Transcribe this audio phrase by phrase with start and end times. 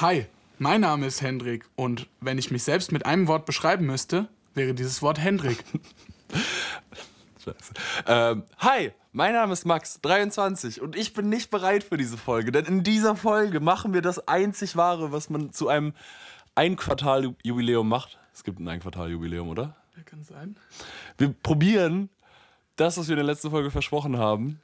[0.00, 0.26] Hi,
[0.58, 4.72] mein Name ist Hendrik und wenn ich mich selbst mit einem Wort beschreiben müsste, wäre
[4.72, 5.62] dieses Wort Hendrik.
[7.44, 7.74] Scheiße.
[8.06, 12.52] Ähm, hi, mein Name ist Max, 23 und ich bin nicht bereit für diese Folge,
[12.52, 15.92] denn in dieser Folge machen wir das einzig wahre, was man zu einem
[16.54, 18.18] Ein-Quartal-Jubiläum macht.
[18.32, 19.76] Es gibt ein Ein-Quartal-Jubiläum, oder?
[19.94, 20.56] Ja, kann sein.
[21.18, 22.08] Wir probieren
[22.76, 24.62] das, was wir in der letzten Folge versprochen haben.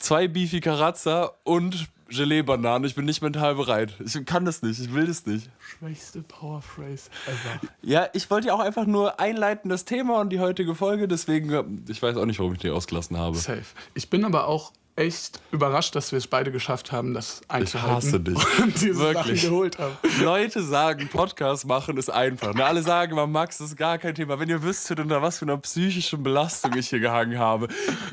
[0.00, 2.84] Zwei Beefy Carazza und Gelee-Bananen.
[2.84, 3.94] Ich bin nicht mental bereit.
[4.04, 4.80] Ich kann das nicht.
[4.80, 5.50] Ich will das nicht.
[5.58, 7.68] Schwächste Powerphrase ever.
[7.82, 11.08] Ja, ich wollte ja auch einfach nur einleiten das Thema und die heutige Folge.
[11.08, 13.36] Deswegen, ich weiß auch nicht, warum ich die ausgelassen habe.
[13.36, 13.64] Safe.
[13.94, 17.94] Ich bin aber auch echt überrascht, dass wir es beide geschafft haben, das einzuhalten.
[17.94, 18.36] hasse dich.
[18.62, 19.42] Und diese Wirklich.
[19.42, 19.96] Sachen geholt haben.
[20.22, 22.54] Leute sagen, Podcast machen ist einfach.
[22.54, 22.64] Ne?
[22.64, 24.40] Alle sagen immer, Max, das ist gar kein Thema.
[24.40, 27.68] Wenn ihr wüsstet, unter was für einer psychischen Belastung ich hier gehangen habe.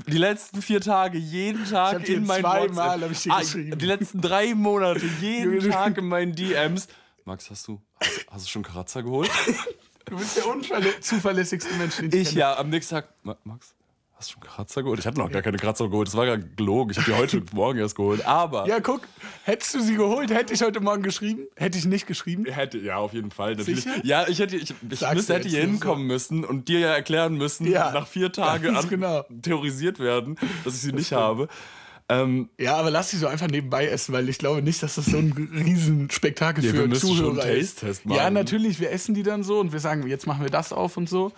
[0.08, 3.78] Die letzten vier Tage, jeden Tag in meinen zweimal WhatsApp- hab ich dir Ah, geschrieben.
[3.80, 5.72] Die letzten drei Monate, jeden.
[5.72, 6.88] Tag in meinen DMs.
[7.26, 9.32] Max, hast du, hast, hast du schon Karazza geholt?
[10.06, 12.40] Du bist der unzuverlässigste Mensch, den ich, Ich kenne.
[12.42, 13.74] ja, am nächsten Tag, Ma- Max,
[14.24, 15.00] hast du schon Karazza geholt?
[15.00, 16.08] Ich hatte noch gar keine Karazza geholt.
[16.08, 16.92] Das war gar gelogen.
[16.92, 18.26] Ich habe die heute Morgen erst geholt.
[18.26, 18.68] Aber.
[18.68, 19.02] Ja, guck,
[19.44, 21.42] hättest du sie geholt, hätte ich heute Morgen geschrieben.
[21.56, 22.46] Hätte ich nicht geschrieben.
[22.46, 23.56] Hätte, ja, auf jeden Fall.
[23.56, 23.84] Natürlich.
[23.84, 23.96] Sicher?
[24.06, 25.72] Ja, ich hätte, ich, ich müsste, hätte hier nur so.
[25.72, 29.26] hinkommen müssen und dir ja erklären müssen, Ja, nach vier Tagen an, genau.
[29.42, 31.48] theorisiert werden, dass ich sie nicht habe.
[32.10, 35.06] Ähm, Ja, aber lass sie so einfach nebenbei essen, weil ich glaube nicht, dass das
[35.06, 37.80] so ein Riesenspektakel Ja, wir für schon Zuhörer einen ist.
[37.80, 38.34] Taste-Test Ja, machen.
[38.34, 41.10] natürlich, wir essen die dann so und wir sagen, jetzt machen wir das auf und
[41.10, 41.32] so.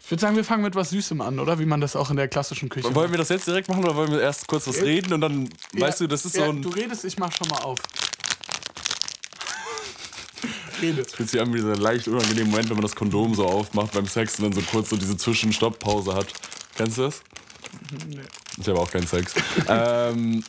[0.00, 1.58] Ich würde sagen, wir fangen mit was Süßem an, oder?
[1.58, 3.94] Wie man das auch in der klassischen Küche wollen wir das jetzt direkt machen oder
[3.94, 6.52] wollen wir erst kurz was reden und dann, Ja, weißt du, das ist ja, so
[6.52, 6.62] ein.
[6.62, 7.78] Du redest, ich mach schon mal auf.
[10.80, 11.04] Rede.
[11.04, 14.06] Fühlt sich an wie dieser leicht unangenehme Moment, wenn man das Kondom so aufmacht beim
[14.06, 16.32] Sex und dann so kurz so diese Zwischenstopppause hat.
[16.76, 17.22] Kennst du das?
[18.06, 18.20] Nee,
[18.58, 19.34] Ich habe auch keinen Sex.
[19.68, 20.44] ähm,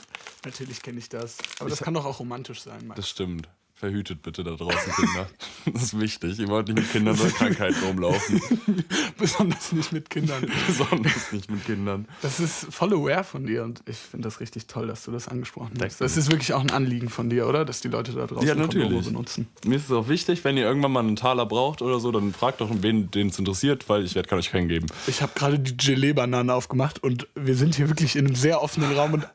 [0.46, 1.38] natürlich kenne ich das.
[1.60, 2.86] Aber das kann doch auch romantisch sein.
[2.88, 2.98] Max.
[2.98, 3.48] das stimmt.
[3.80, 5.28] Verhütet bitte da draußen, Kinder.
[5.74, 6.38] Das ist wichtig.
[6.40, 8.42] Ihr wollt nicht mit Kindern oder Krankheiten rumlaufen.
[9.18, 10.46] Besonders nicht mit Kindern.
[10.68, 12.06] Besonders nicht mit Kindern.
[12.22, 15.30] Das ist voll aware von dir und ich finde das richtig toll, dass du das
[15.30, 16.02] angesprochen hast.
[16.02, 17.64] Das ist wirklich auch ein Anliegen von dir, oder?
[17.64, 19.06] Dass die Leute da draußen Ja, Kondome natürlich.
[19.06, 19.48] benutzen.
[19.66, 22.34] Mir ist es auch wichtig, wenn ihr irgendwann mal einen Taler braucht oder so, dann
[22.34, 24.88] fragt doch, wen den es interessiert, weil ich werd, kann euch keinen geben.
[25.08, 28.92] Ich habe gerade die Gelee-Banane aufgemacht und wir sind hier wirklich in einem sehr offenen
[28.94, 29.28] Raum und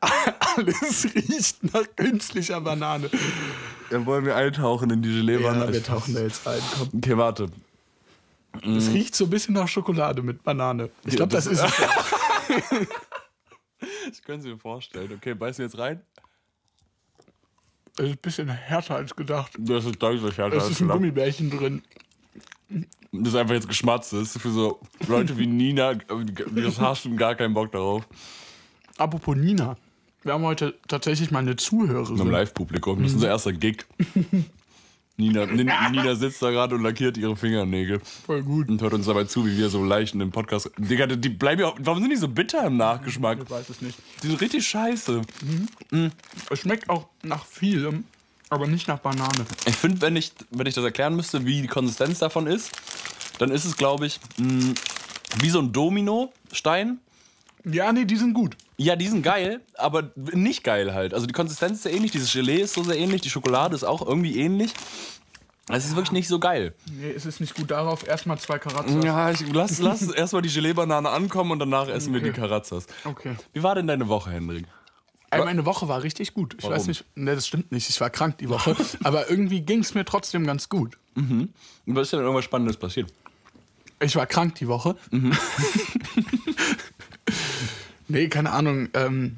[0.55, 3.09] alles riecht nach künstlicher Banane.
[3.89, 5.65] Dann wollen wir eintauchen in die Gelee-Banane.
[5.65, 6.59] Ja, wir tauchen da jetzt rein.
[6.77, 6.89] Komm.
[6.97, 7.49] Okay, warte.
[8.63, 10.89] Es riecht so ein bisschen nach Schokolade mit Banane.
[11.05, 12.87] Ich glaube, das, das- ist es.
[14.13, 15.11] Ich könnte es mir vorstellen.
[15.13, 16.01] Okay, beißen wir jetzt rein?
[17.95, 19.51] Das ist ein bisschen härter als gedacht.
[19.57, 20.97] Das ist deutlich härter Es als ist ein gedacht.
[20.97, 21.81] Gummibärchen drin.
[23.11, 24.13] Das ist einfach jetzt geschmatzt.
[24.13, 28.07] Das ist für so Leute wie Nina, das hast und gar keinen Bock darauf.
[28.97, 29.77] Apropos Nina.
[30.25, 32.31] Wir haben heute tatsächlich mal eine Im Zuhörerin.
[32.31, 32.97] Live-Publikum.
[32.99, 33.85] Das ist unser erster Gig.
[35.17, 38.67] Nina, Nina sitzt da gerade und lackiert ihre Fingernägel Voll gut.
[38.67, 40.71] und hört uns dabei zu, wie wir so leicht in dem Podcast.
[40.79, 41.73] Digga, die bleiben ja.
[41.77, 43.37] Warum sind die so bitter im Nachgeschmack?
[43.43, 43.99] Ich weiß es nicht.
[44.23, 45.21] Die sind richtig scheiße.
[46.49, 48.05] Es schmeckt auch nach vielem,
[48.49, 49.45] aber nicht nach Banane.
[49.67, 52.71] Ich finde, wenn ich, wenn ich das erklären müsste, wie die Konsistenz davon ist,
[53.37, 54.73] dann ist es, glaube ich, mh,
[55.39, 56.97] wie so ein Dominostein.
[57.63, 58.57] Ja, nee, die sind gut.
[58.77, 61.13] Ja, die sind geil, aber nicht geil halt.
[61.13, 63.83] Also die Konsistenz ist sehr ähnlich, dieses Gelee ist so sehr ähnlich, die Schokolade ist
[63.83, 64.73] auch irgendwie ähnlich.
[65.67, 66.75] Es ist wirklich nicht so geil.
[66.91, 68.07] Nee, es ist nicht gut darauf.
[68.07, 69.01] Erstmal zwei Karatzen.
[69.01, 72.41] Ja, ich, lass, lass erstmal die Gelee-Banane ankommen und danach essen wir die Okay.
[72.41, 72.85] Karazzas.
[73.03, 73.35] Okay.
[73.53, 74.65] Wie war denn deine Woche, Hendrik?
[75.31, 76.53] Meine Woche war richtig gut.
[76.57, 76.77] Ich Warum?
[76.77, 77.89] weiß nicht, ne, das stimmt nicht.
[77.89, 78.75] Ich war krank die Woche.
[79.03, 80.97] aber irgendwie ging es mir trotzdem ganz gut.
[81.15, 81.51] Und
[81.87, 83.11] was ist denn irgendwas Spannendes passiert?
[83.99, 84.95] Ich war krank die Woche.
[88.07, 88.89] nee, keine Ahnung.
[88.93, 89.37] Ähm,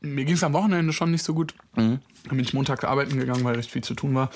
[0.00, 1.54] mir ging es am Wochenende schon nicht so gut.
[1.74, 2.00] Dann
[2.36, 4.30] bin ich Montag arbeiten gegangen, weil recht viel zu tun war.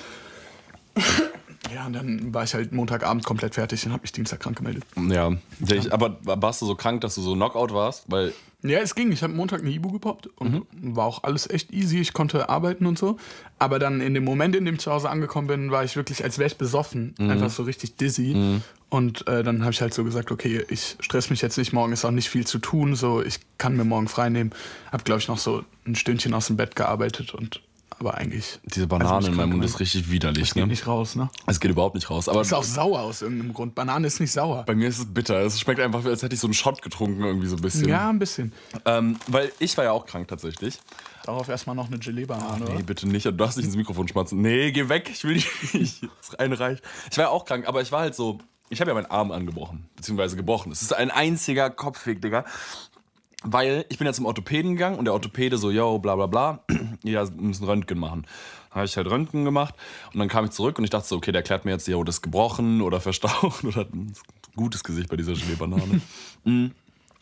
[1.74, 4.84] Ja, und dann war ich halt Montagabend komplett fertig und habe mich Dienstag krank gemeldet.
[5.08, 5.32] Ja,
[5.68, 8.04] ich, aber warst du so krank, dass du so Knockout warst?
[8.08, 9.10] Weil Ja, es ging.
[9.12, 11.98] Ich habe Montag eine Ibu gepoppt und war auch alles echt easy.
[12.00, 13.16] Ich konnte arbeiten und so.
[13.58, 16.22] Aber dann in dem Moment, in dem ich zu Hause angekommen bin, war ich wirklich,
[16.24, 17.14] als wäre ich besoffen.
[17.18, 18.60] Einfach so richtig dizzy.
[18.88, 21.72] Und äh, dann habe ich halt so gesagt, okay, ich stress mich jetzt nicht.
[21.72, 22.94] Morgen ist auch nicht viel zu tun.
[22.94, 24.50] So, ich kann mir morgen frei nehmen.
[24.92, 27.62] Hab, glaube ich, noch so ein Stündchen aus dem Bett gearbeitet und
[28.02, 28.58] aber eigentlich.
[28.64, 29.80] diese Banane Also in meinem Mund ist gemacht.
[29.80, 30.48] richtig widerlich.
[30.48, 30.68] Das geht Ne?
[30.68, 31.30] nicht raus, ne?
[31.46, 32.28] Es geht überhaupt nicht raus.
[32.28, 33.74] Aber Ist auch sauer aus irgendeinem Grund.
[33.74, 34.64] Banane ist nicht sauer.
[34.64, 35.40] bei mir ist es bitter.
[35.40, 37.88] Es schmeckt einfach, als hätte ich so einen Shot getrunken, irgendwie so ein bisschen.
[37.88, 38.52] Ja, ein bisschen.
[38.84, 40.78] Ähm, weil ich war ja auch krank tatsächlich.
[41.24, 42.64] Darauf erstmal noch eine Gelee-Banane.
[42.64, 42.82] Nee, oder?
[42.82, 43.26] bitte nicht.
[43.26, 44.40] Du darfst nicht ins Mikrofon schmatzen.
[44.42, 45.08] Nee, geh weg.
[45.12, 45.48] Ich will nicht.
[46.20, 46.82] Das eine reicht.
[47.10, 48.38] Ich war ja auch krank, aber ich war halt so.
[48.70, 49.86] Ich habe ja meinen Arm angebrochen.
[49.96, 50.72] Beziehungsweise gebrochen.
[50.72, 52.44] Es ist ein einziger Kopfweg, Digga.
[53.44, 56.60] Weil ich bin ja zum Orthopäden gegangen und der Orthopäde so, yo, bla bla bla,
[57.02, 58.26] ja, wir müssen Röntgen machen.
[58.70, 59.74] Dann habe ich halt Röntgen gemacht
[60.12, 62.02] und dann kam ich zurück und ich dachte so, okay, der erklärt mir jetzt, yo,
[62.04, 64.12] das ist gebrochen oder verstaucht oder hat ein
[64.56, 66.00] gutes Gesicht bei dieser Gelee-Banane.
[66.44, 66.66] mm,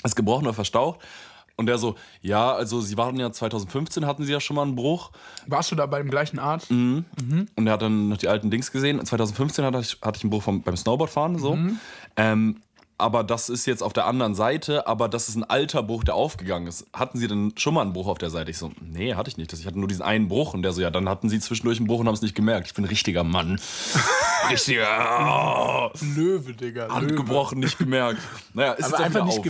[0.05, 1.00] ist gebrochen oder verstaucht.
[1.56, 4.76] Und der so, ja, also sie waren ja 2015, hatten sie ja schon mal einen
[4.76, 5.11] Bruch.
[5.46, 6.70] Warst du da beim gleichen Arzt?
[7.55, 9.05] Und er hat dann noch die alten Dings gesehen.
[9.05, 11.52] 2015 hatte ich, hatte ich einen Bruch vom, beim Snowboardfahren, so.
[12.17, 12.62] Ähm,
[13.00, 16.14] aber das ist jetzt auf der anderen Seite, aber das ist ein alter Bruch, der
[16.14, 16.87] aufgegangen ist.
[16.93, 18.50] Hatten Sie denn schon mal einen Bruch auf der Seite?
[18.50, 19.52] Ich so, nee, hatte ich nicht.
[19.52, 20.55] Ich hatte nur diesen einen Bruch.
[20.55, 22.67] Und der so, ja, dann hatten Sie zwischendurch einen Bruch und haben es nicht gemerkt.
[22.69, 23.61] Ich bin ein richtiger Mann.
[24.50, 25.91] richtiger.
[26.14, 26.88] Löwe, Digga.
[26.88, 28.20] Handgebrochen, nicht gemerkt.
[28.55, 29.46] Naja, ist Aber jetzt einfach nicht, auf.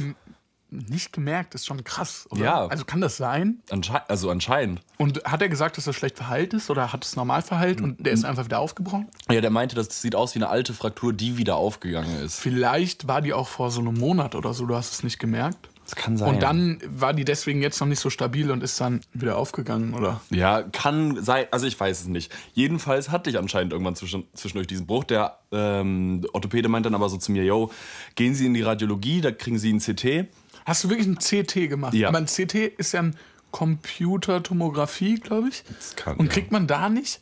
[0.70, 2.42] Nicht gemerkt, ist schon krass, oder?
[2.42, 2.66] Ja.
[2.66, 3.60] Also kann das sein?
[3.70, 4.80] Anschei also anscheinend.
[4.98, 8.04] Und hat er gesagt, dass er schlecht verheilt ist oder hat es normal verheilt und
[8.04, 9.08] der ist einfach wieder aufgebrochen?
[9.30, 12.38] Ja, der meinte, das sieht aus wie eine alte Fraktur, die wieder aufgegangen ist.
[12.38, 15.68] Vielleicht war die auch vor so einem Monat oder so, du hast es nicht gemerkt.
[15.90, 16.34] Das kann sein.
[16.34, 19.94] Und dann war die deswegen jetzt noch nicht so stabil und ist dann wieder aufgegangen,
[19.94, 20.20] oder?
[20.30, 22.30] Ja, kann sein, also ich weiß es nicht.
[22.52, 25.02] Jedenfalls hatte ich anscheinend irgendwann zwischen, zwischendurch diesen Bruch.
[25.02, 27.72] Der ähm, Orthopäde meint dann aber so zu mir, yo,
[28.14, 30.28] gehen Sie in die Radiologie, da kriegen Sie ein CT.
[30.66, 31.94] Hast du wirklich ein CT gemacht?
[31.94, 32.08] Ja.
[32.08, 33.16] Aber ein CT ist ja ein
[33.50, 35.64] Computertomographie, glaube ich.
[35.96, 36.32] kann, und ja.
[36.32, 37.20] kriegt man da nicht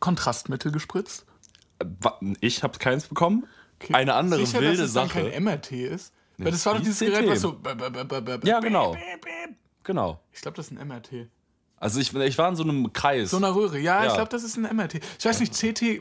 [0.00, 1.26] Kontrastmittel gespritzt?
[2.00, 3.46] Wa- Ich habe keins bekommen.
[3.92, 5.22] Eine andere Sicher, wilde dass es Sache.
[5.22, 6.12] dann kein MRT ist?
[6.38, 7.06] Weil das war doch dieses CT.
[7.06, 7.60] Gerät, was so.
[8.44, 8.96] Ja, genau.
[9.82, 10.20] Genau.
[10.32, 11.28] Ich glaube, das ist ein MRT.
[11.76, 13.30] Also ich, ich war in so einem Kreis.
[13.30, 13.78] So eine Röhre.
[13.78, 14.14] Ja, ich Ja.
[14.14, 15.00] glaube, das ist ein MRT.
[15.18, 16.00] Ich weiß nicht, CT.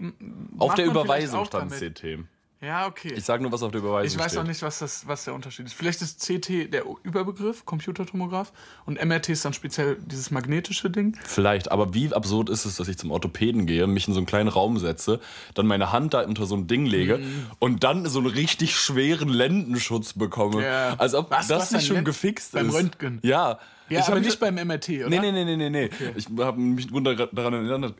[0.57, 1.95] auf der Überweisung stand damit.
[1.95, 2.19] CT.
[2.63, 3.13] Ja, okay.
[3.15, 4.43] Ich sage nur, was auf der Überweisung Ich weiß steht.
[4.43, 5.73] auch nicht, was, das, was der Unterschied ist.
[5.73, 8.53] Vielleicht ist CT der Überbegriff, Computertomograph,
[8.85, 11.17] und MRT ist dann speziell dieses magnetische Ding.
[11.25, 14.27] Vielleicht, aber wie absurd ist es, dass ich zum Orthopäden gehe, mich in so einen
[14.27, 15.19] kleinen Raum setze,
[15.55, 17.45] dann meine Hand da unter so ein Ding lege Mhm.
[17.59, 20.63] und dann so einen richtig schweren Lendenschutz bekomme.
[20.65, 20.95] Ja.
[20.97, 22.75] Als ob Was, das hast nicht schon Lenden- gefixt beim ist.
[22.75, 23.19] Röntgen?
[23.23, 23.59] Ja.
[23.93, 25.09] Ja, ich aber nicht beim MRT, oder?
[25.09, 25.89] Nee, nee, nee, nee, nee, nee.
[26.15, 27.93] Ich habe mich daran erinnert,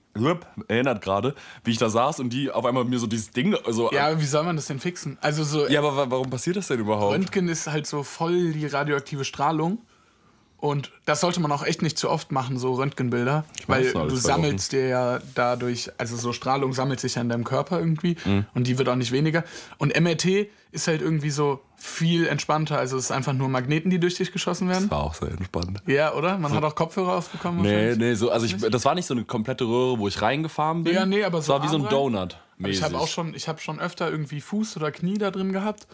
[0.68, 3.56] erinnert gerade, wie ich da saß und die auf einmal mir so dieses Ding.
[3.66, 5.18] Also, Ja, aber wie soll man das denn fixen?
[5.22, 7.14] Also so ja, aber wa- warum passiert das denn überhaupt?
[7.14, 9.80] Röntgen ist halt so voll die radioaktive Strahlung.
[10.64, 13.44] Und das sollte man auch echt nicht zu oft machen, so Röntgenbilder.
[13.68, 17.80] Weil du sammelst dir ja dadurch, also so Strahlung sammelt sich ja in deinem Körper
[17.80, 18.46] irgendwie Mhm.
[18.54, 19.44] und die wird auch nicht weniger.
[19.78, 22.78] Und MRT ist halt irgendwie so viel entspannter.
[22.78, 24.84] Also es ist einfach nur Magneten, die durch dich geschossen werden.
[24.84, 25.82] Das war auch sehr entspannt.
[25.86, 26.38] Ja, oder?
[26.38, 27.62] Man hat auch Kopfhörer aufbekommen.
[27.62, 30.86] Nee, nee, so, also ich, das war nicht so eine komplette Röhre, wo ich reingefahren
[30.86, 30.94] bin.
[30.96, 31.90] Ja, nee, aber Es so war wie so ein.
[31.90, 32.38] Donut.
[32.60, 35.88] Ich habe auch schon, ich habe schon öfter irgendwie Fuß oder Knie da drin gehabt.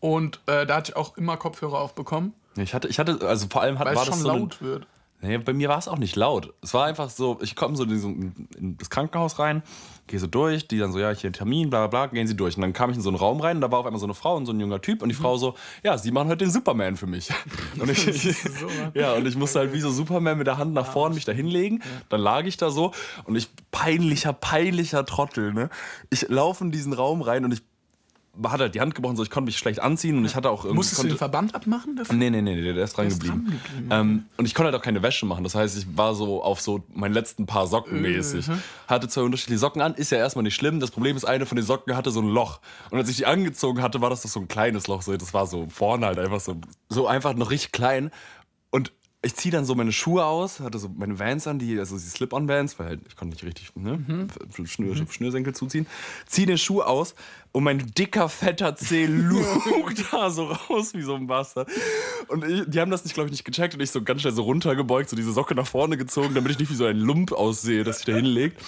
[0.00, 3.62] Und äh, da hatte ich auch immer Kopfhörer aufbekommen, Ich hatte, ich hatte, also vor
[3.62, 4.86] allem hat, weil war es das schon so laut wird.
[5.22, 6.52] Nee, bei mir war es auch nicht laut.
[6.62, 9.62] Es war einfach so, ich komme so in, diesen, in das Krankenhaus rein,
[10.06, 12.36] gehe so durch, die dann so, ja, hier ein Termin, bla bla bla, gehen sie
[12.36, 12.56] durch.
[12.56, 14.04] Und dann kam ich in so einen Raum rein und da war auf einmal so
[14.06, 16.44] eine Frau und so ein junger Typ und die Frau so, ja, sie machen heute
[16.44, 17.30] den Superman für mich.
[17.78, 18.06] Und ich,
[18.94, 21.32] ja, und ich musste halt wie so Superman mit der Hand nach vorne mich da
[21.32, 21.82] hinlegen.
[22.08, 22.92] Dann lag ich da so
[23.24, 25.68] und ich, peinlicher, peinlicher Trottel, ne?
[26.10, 27.62] Ich laufe in diesen Raum rein und ich
[28.44, 30.64] hatte halt die Hand gebrochen, so ich konnte mich schlecht anziehen und ich hatte auch
[30.64, 30.76] irgendwie.
[30.76, 32.14] Musstest du konnte, den Verband abmachen dafür?
[32.14, 33.44] Nee, nee, nee, nee, der ist dran geblieben.
[33.46, 35.44] dran geblieben, Ähm, und ich konnte halt auch keine Wäsche machen.
[35.44, 38.46] Das heißt, ich war so auf so meinen letzten paar Socken mäßig.
[38.88, 40.80] Hatte zwei unterschiedliche Socken an, ist ja erstmal nicht schlimm.
[40.80, 42.60] Das Problem ist, eine von den Socken hatte so ein Loch.
[42.90, 45.02] Und als ich die angezogen hatte, war das doch so ein kleines Loch.
[45.02, 46.56] So, das war so vorne halt einfach so,
[46.88, 48.10] so einfach noch richtig klein.
[48.70, 48.92] Und
[49.26, 52.02] ich ziehe dann so meine Schuhe aus, hatte so meine Vans an, die, also die
[52.02, 54.28] Slip-on-Vans, weil halt, ich konnte nicht richtig ne,
[54.64, 55.86] Schnür, Schnürsenkel zuziehen.
[56.26, 57.16] Ziehe den Schuh aus
[57.50, 61.68] und mein dicker, fetter Zeh lugt da so raus wie so ein Bastard.
[62.28, 64.32] Und ich, die haben das nicht, glaube ich, nicht gecheckt und ich so ganz schnell
[64.32, 67.32] so runtergebeugt, so diese Socke nach vorne gezogen, damit ich nicht wie so ein Lump
[67.32, 68.62] aussehe, dass ich da hinlegt.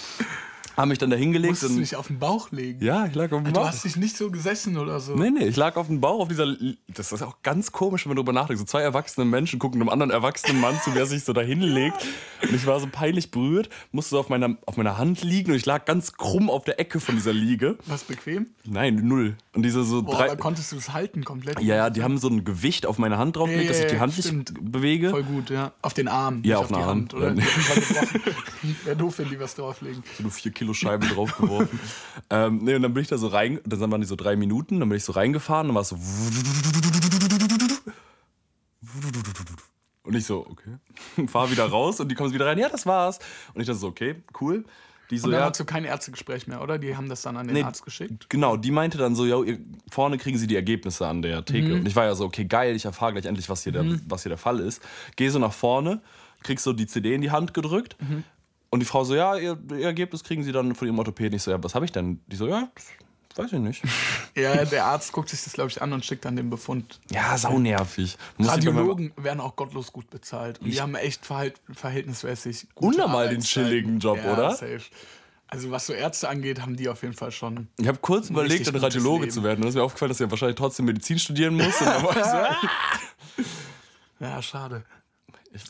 [0.79, 2.85] Haben mich dann da hingelegt Musstest du dich auf den Bauch legen?
[2.85, 3.67] Ja, ich lag auf dem Du Bauch.
[3.67, 5.17] hast dich nicht so gesessen oder so.
[5.17, 6.55] Nee, nee, ich lag auf dem Bauch auf dieser.
[6.87, 8.61] Das ist auch ganz komisch, wenn man darüber nachdenkt.
[8.61, 11.97] So zwei erwachsene Menschen gucken einem anderen erwachsenen Mann zu, der sich so da hinlegt.
[12.43, 15.57] Und ich war so peinlich berührt, musste so auf meiner, auf meiner Hand liegen und
[15.57, 17.77] ich lag ganz krumm auf der Ecke von dieser Liege.
[17.87, 18.47] Was bequem?
[18.65, 19.37] Nein, null.
[19.55, 20.29] Und diese so Boah, drei.
[20.29, 21.59] da konntest du es halten komplett.
[21.61, 23.99] Ja, ja, die haben so ein Gewicht auf meine Hand draufgelegt, Ja, dass ich die
[23.99, 24.51] Hand stimmt.
[24.57, 25.11] nicht bewege.
[25.11, 25.73] Voll gut, ja.
[25.83, 26.89] Auf den Arm, Ja, auf auf die den Arm.
[26.91, 27.15] Hand.
[27.15, 27.29] Oder?
[27.31, 27.43] Ja, nee.
[28.85, 30.05] Wäre doof, wenn die was drauflegen.
[30.21, 31.81] nur vier Kilo Scheiben draufgeworfen.
[32.31, 34.81] ähm, nee, und dann bin ich da so rein, dann waren die so drei Minuten,
[34.81, 35.99] dann bin ich so reingefahren, dann war es so.
[40.03, 41.27] Und ich so, okay.
[41.29, 43.19] Fahr wieder raus und die kommen wieder rein, ja, das war's.
[43.53, 44.65] Und ich dachte so, okay, cool.
[45.11, 46.79] Die so, Und dann ja, hast du kein Ärztegespräch mehr, oder?
[46.79, 48.29] Die haben das dann an den Nee, Arzt geschickt.
[48.29, 49.59] Genau, die meinte dann so, ja, ihr,
[49.91, 51.75] vorne kriegen sie die Ergebnisse an der Theke.
[51.75, 54.23] Und ich war ja so, okay, geil, ich erfahre gleich endlich, was hier, der, was
[54.23, 54.83] hier der Fall ist.
[55.17, 56.03] Geh so nach vorne,
[56.43, 57.97] kriegst so die CD in die Hand gedrückt.
[58.71, 61.35] Und die Frau so, ja, ihr, ihr Ergebnis kriegen sie dann von ihrem Orthopäden.
[61.37, 62.21] Ich so, ja, was habe ich denn?
[62.27, 62.69] Die so, ja,
[63.39, 63.83] Weiß ich nicht.
[64.35, 67.01] Ja, der Arzt guckt sich das, glaube ich, an und schickt dann den Befund.
[67.11, 68.17] Ja, saunervig.
[68.37, 70.61] Muss ich Radiologen werden auch gottlos gut bezahlt.
[70.61, 74.51] Und die haben echt verhalt, verhältnismäßig gute Unnormal den chilligen Job, ja, oder?
[74.53, 74.81] Safe.
[75.49, 77.67] Also was so Ärzte angeht, haben die auf jeden Fall schon.
[77.79, 79.33] Ich habe kurz überlegt, ein Radiologe Leben.
[79.33, 79.57] zu werden.
[79.57, 81.81] Und dann ist mir aufgefallen, dass er wahrscheinlich trotzdem Medizin studieren muss.
[81.81, 83.47] Ich.
[84.21, 84.83] Ja, schade.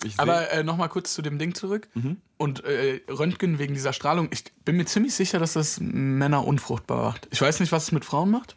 [0.02, 1.88] Ich, ich Aber äh, nochmal kurz zu dem Ding zurück.
[2.36, 4.28] Und äh, Röntgen wegen dieser Strahlung.
[4.32, 7.28] Ich bin mir ziemlich sicher, dass das Männer unfruchtbar macht.
[7.30, 8.56] Ich weiß nicht, was es mit Frauen macht.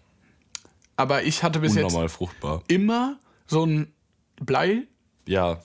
[0.98, 2.58] Aber ich hatte bis unnormal fruchtbar.
[2.60, 3.92] jetzt immer so ein
[4.40, 4.88] Bleigürtel.
[5.26, 5.62] Ja,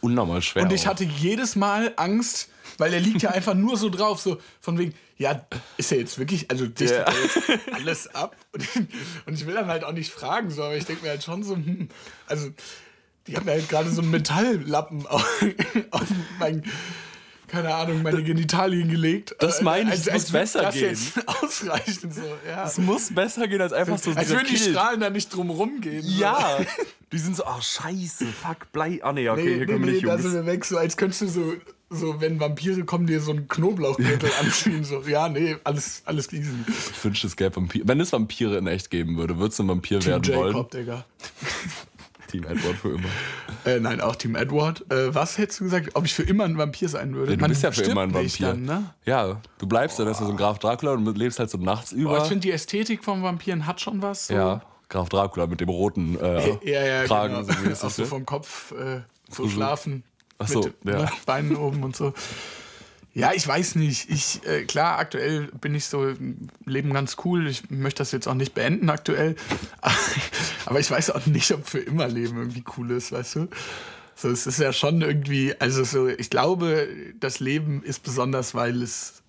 [0.00, 0.62] unnormal schwer.
[0.62, 0.86] Und ich auch.
[0.86, 2.48] hatte jedes Mal Angst,
[2.78, 5.46] weil er liegt ja einfach nur so drauf, so von wegen, ja,
[5.76, 7.04] ist er jetzt wirklich, also dichtet Ja.
[7.04, 8.36] er jetzt alles ab?
[8.52, 8.68] Und,
[9.26, 11.42] und ich will dann halt auch nicht fragen, so, aber ich denke mir halt schon
[11.42, 11.88] so, hm,
[12.26, 12.48] also
[13.26, 15.44] die haben ja halt gerade so einen Metalllappen auf,
[15.90, 16.06] auf
[16.38, 16.62] mein,
[17.46, 19.34] keine Ahnung, meine Genitalien gelegt.
[19.38, 20.90] Das meine ich, es muss besser das gehen.
[20.90, 22.64] jetzt ausreichen, so, ja.
[22.64, 24.56] es muss besser gehen als einfach so Als würden die.
[24.56, 26.02] Strahlen da nicht drum rumgehen.
[26.02, 26.20] so.
[26.20, 26.58] Ja.
[27.12, 28.98] Die sind so, ach scheiße, fuck, Blei.
[29.04, 30.78] Ah nee, okay, Nee, hier nee, können wir nee, nicht da sind wir weg, so
[30.78, 31.52] als könntest du so,
[31.88, 34.82] so wenn Vampire kommen, dir so einen Knoblauchgürtel anziehen.
[34.82, 36.50] So, ja, nee, alles, alles easy.
[36.66, 37.86] Ich wünschte, es gäbe Vampire.
[37.86, 40.54] Wenn es Vampire in echt geben würde, würdest du ein Vampir Team werden wollen?
[40.56, 41.04] Jacob, Digga.
[42.34, 43.08] Team Edward für immer.
[43.66, 44.84] Äh, nein, auch Team Edward.
[44.92, 47.32] Äh, was hättest du gesagt, ob ich für immer ein Vampir sein würde?
[47.32, 48.48] Ja, du Man bist ja für immer ein Vampir.
[48.48, 48.94] Dann, ne?
[49.06, 51.92] Ja, du bleibst dann, das ist so ein Graf Dracula und lebst halt so nachts
[51.92, 52.18] Aber über.
[52.18, 54.26] ich finde, die Ästhetik von Vampiren hat schon was.
[54.26, 54.34] So.
[54.34, 54.60] ja,
[54.90, 57.46] Graf Dracula mit dem roten äh, ja, ja Kragen.
[57.46, 57.74] genau.
[57.74, 58.08] So auch so ne?
[58.08, 59.00] vom Kopf äh,
[59.30, 60.04] so schlafen.
[60.36, 61.04] Ach so, mit ja.
[61.04, 62.12] ne, Beinen oben und so.
[63.14, 64.10] Ja, ich weiß nicht.
[64.10, 66.12] Ich, äh, klar, aktuell bin ich so,
[66.64, 67.46] Leben ganz cool.
[67.46, 69.36] Ich möchte das jetzt auch nicht beenden aktuell.
[70.66, 73.48] Aber ich weiß auch nicht, ob für immer Leben irgendwie cool ist, weißt du?
[74.16, 76.88] So, es ist ja schon irgendwie, also so, ich glaube,
[77.20, 79.22] das Leben ist besonders, weil es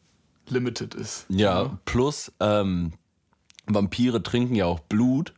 [0.48, 1.26] limited ist.
[1.30, 2.94] Ja, plus ähm,
[3.68, 5.34] Vampire trinken ja auch Blut.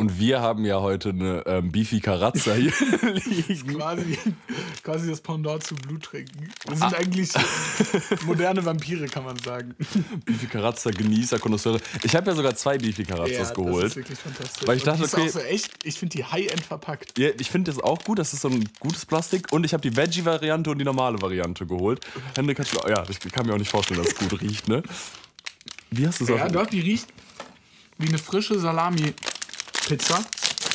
[0.00, 2.72] Und wir haben ja heute eine ähm, Beefy Carazza hier
[3.26, 3.74] liegen.
[3.76, 4.16] Quasi,
[4.84, 6.48] quasi das Pendant zu Blut trinken.
[6.68, 6.76] Wir Ah.
[6.76, 7.30] sind eigentlich
[8.24, 9.74] moderne Vampire, kann man sagen.
[10.24, 11.80] Beefy Carazza, Genießer, Konnoisseure.
[12.04, 13.96] Ich habe ja sogar zwei Beefy Carazzas das ist geholt.
[13.96, 14.68] wirklich fantastisch.
[14.68, 17.18] Weil ich dachte, die ist okay- auch so echt, ich finde die High-End verpackt.
[17.18, 18.20] Ja, ich finde das auch gut.
[18.20, 19.52] Das ist so ein gutes Plastik.
[19.52, 22.06] Und ich habe die Veggie-Variante und die normale Variante geholt.
[22.36, 24.80] Hendrik hat schon, ja, ich kann mir auch nicht vorstellen, dass es gut riecht, ne?
[25.90, 27.08] Wie hast du es Ja, doch, die riecht
[27.98, 28.60] wie eine frische
[29.88, 30.24] Salami-Pizza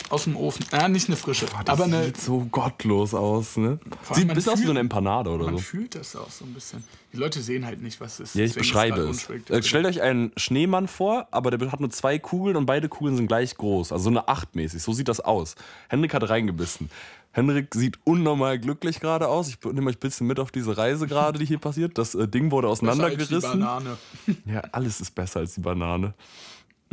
[0.09, 0.65] aus dem Ofen.
[0.71, 2.05] Ja, nicht eine frische, Das aber eine.
[2.05, 3.79] sieht so gottlos aus, ne?
[4.11, 5.61] Sieht man ein bisschen aus wie so eine Empanade oder Man so.
[5.61, 6.83] fühlt das auch so ein bisschen.
[7.13, 8.35] Die Leute sehen halt nicht, was es ist.
[8.35, 9.27] Ja, ich beschreibe es.
[9.49, 13.15] Äh, Stellt euch einen Schneemann vor, aber der hat nur zwei Kugeln und beide Kugeln
[13.15, 13.91] sind gleich groß.
[13.91, 14.81] Also so eine Acht mäßig.
[14.83, 15.55] So sieht das aus.
[15.89, 16.89] Hendrik hat reingebissen.
[17.31, 19.47] Hendrik sieht unnormal glücklich gerade aus.
[19.49, 21.97] Ich nehme euch ein bisschen mit auf diese Reise gerade, die hier passiert.
[21.97, 23.59] Das äh, Ding wurde Besser als die auseinandergerissen.
[23.59, 23.97] Banane.
[24.45, 26.13] Ja, alles ist besser als die Banane.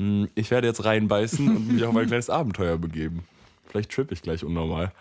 [0.00, 3.24] Mm, Ich werde jetzt reinbeißen und mich auf ein kleines Abenteuer begeben.
[3.68, 4.92] Vielleicht trippe ich gleich unnormal.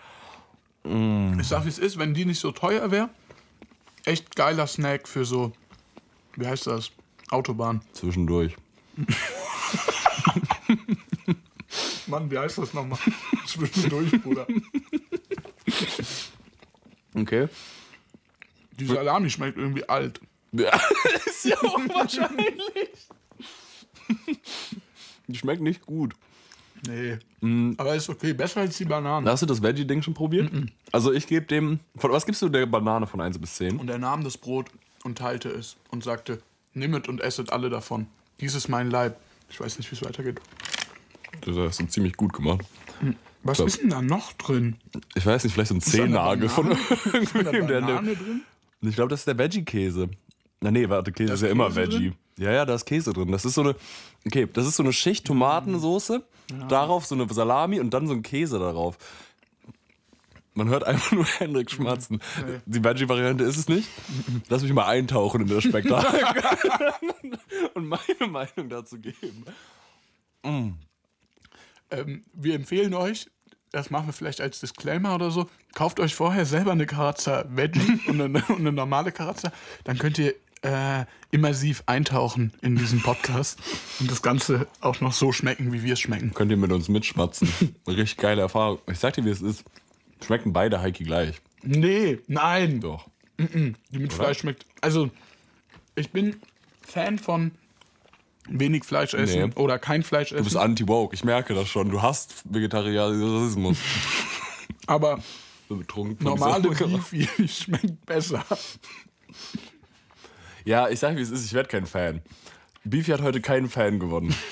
[0.84, 3.10] Ich sag, wie es ist, wenn die nicht so teuer wäre.
[4.06, 5.54] Echt geiler Snack für so,
[6.36, 6.92] wie heißt das?
[7.30, 7.82] Autobahn.
[7.94, 8.56] Zwischendurch.
[12.08, 13.00] Mann, wie heißt das nochmal?
[13.46, 14.48] Zwischendurch, Bruder.
[17.16, 17.48] Okay.
[18.80, 20.20] Die Salami schmeckt irgendwie alt.
[20.52, 20.72] Ja,
[21.26, 22.90] ist ja auch wahrscheinlich.
[25.30, 26.16] Die schmeckt nicht gut.
[26.88, 27.18] Nee.
[27.42, 27.74] Mm.
[27.78, 28.34] Aber ist okay.
[28.34, 29.30] Besser als die Banane.
[29.30, 30.52] Hast du das Veggie-Ding schon probiert?
[30.92, 31.80] Also ich gebe dem.
[31.96, 33.78] Von, was gibst du der Banane von 1 bis 10?
[33.78, 34.68] Und er nahm das Brot
[35.04, 36.42] und teilte es und sagte,
[36.74, 38.08] nimmet und esset alle davon.
[38.40, 39.18] Dies ist mein Leib.
[39.50, 40.40] Ich weiß nicht, wie es weitergeht.
[41.42, 42.66] Das hast du ziemlich gut gemacht.
[43.44, 44.78] Was glaub- ist denn da noch drin?
[45.16, 46.84] Ich weiß nicht, vielleicht so ein eine Zehennagel von Banane?
[47.22, 47.68] Ist da irgendwem.
[47.68, 48.42] Der, Banane drin?
[48.82, 50.10] ich glaube, das ist der Veggie-Käse.
[50.62, 52.14] Na nee, warte, Käse Da ist ja immer Käse Veggie.
[52.40, 53.32] Ja, ja, da ist Käse drin.
[53.32, 53.76] Das ist so eine.
[54.26, 56.24] Okay, das ist so eine Schicht Tomatensoße.
[56.68, 58.98] Darauf so eine Salami und dann so ein Käse darauf.
[60.56, 62.22] Man hört einfach nur Hendrik schmatzen.
[62.46, 62.60] Nee.
[62.66, 63.88] Die Veggie-Variante ist es nicht.
[64.48, 66.20] Lass mich mal eintauchen in das Spektakel
[67.76, 69.46] und meine Meinung dazu geben.
[70.44, 73.30] Ähm, wir empfehlen euch,
[73.72, 78.00] das machen wir vielleicht als Disclaimer oder so, kauft euch vorher selber eine Karazza Veggie
[78.08, 79.52] und, eine, und eine normale Karazza.
[79.84, 83.60] Dann könnt ihr äh, immersiv eintauchen in diesen Podcast
[84.00, 86.34] und das Ganze auch noch so schmecken, wie wir es schmecken.
[86.34, 87.50] Könnt ihr mit uns mitschmatzen.
[87.88, 88.80] Richtig geile Erfahrung.
[88.92, 89.64] Ich sag dir, wie es ist.
[90.26, 91.36] Schmecken beide Heiki gleich.
[91.64, 92.82] Nee, nein.
[92.82, 93.08] Doch.
[93.38, 94.66] Die mit Fleisch schmeckt.
[94.82, 95.10] Also,
[95.96, 96.36] ich bin
[96.82, 97.52] Fan von
[98.50, 99.56] wenig Fleisch essen Nee.
[99.56, 100.58] oder kein Fleisch Du bist essen.
[100.58, 101.90] anti-woke, ich merke das schon.
[101.90, 103.78] Du hast Vegetarismus.
[104.88, 105.20] Aber
[106.20, 108.44] normale Beefy schmeckt besser.
[110.66, 112.22] Ja, ich sag, wie es ist, ich werde kein Fan.
[112.84, 114.34] Beefy hat heute keinen Fan gewonnen.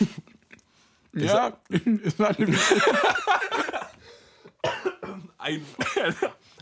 [1.14, 2.20] Ja, ist
[5.40, 5.62] Ein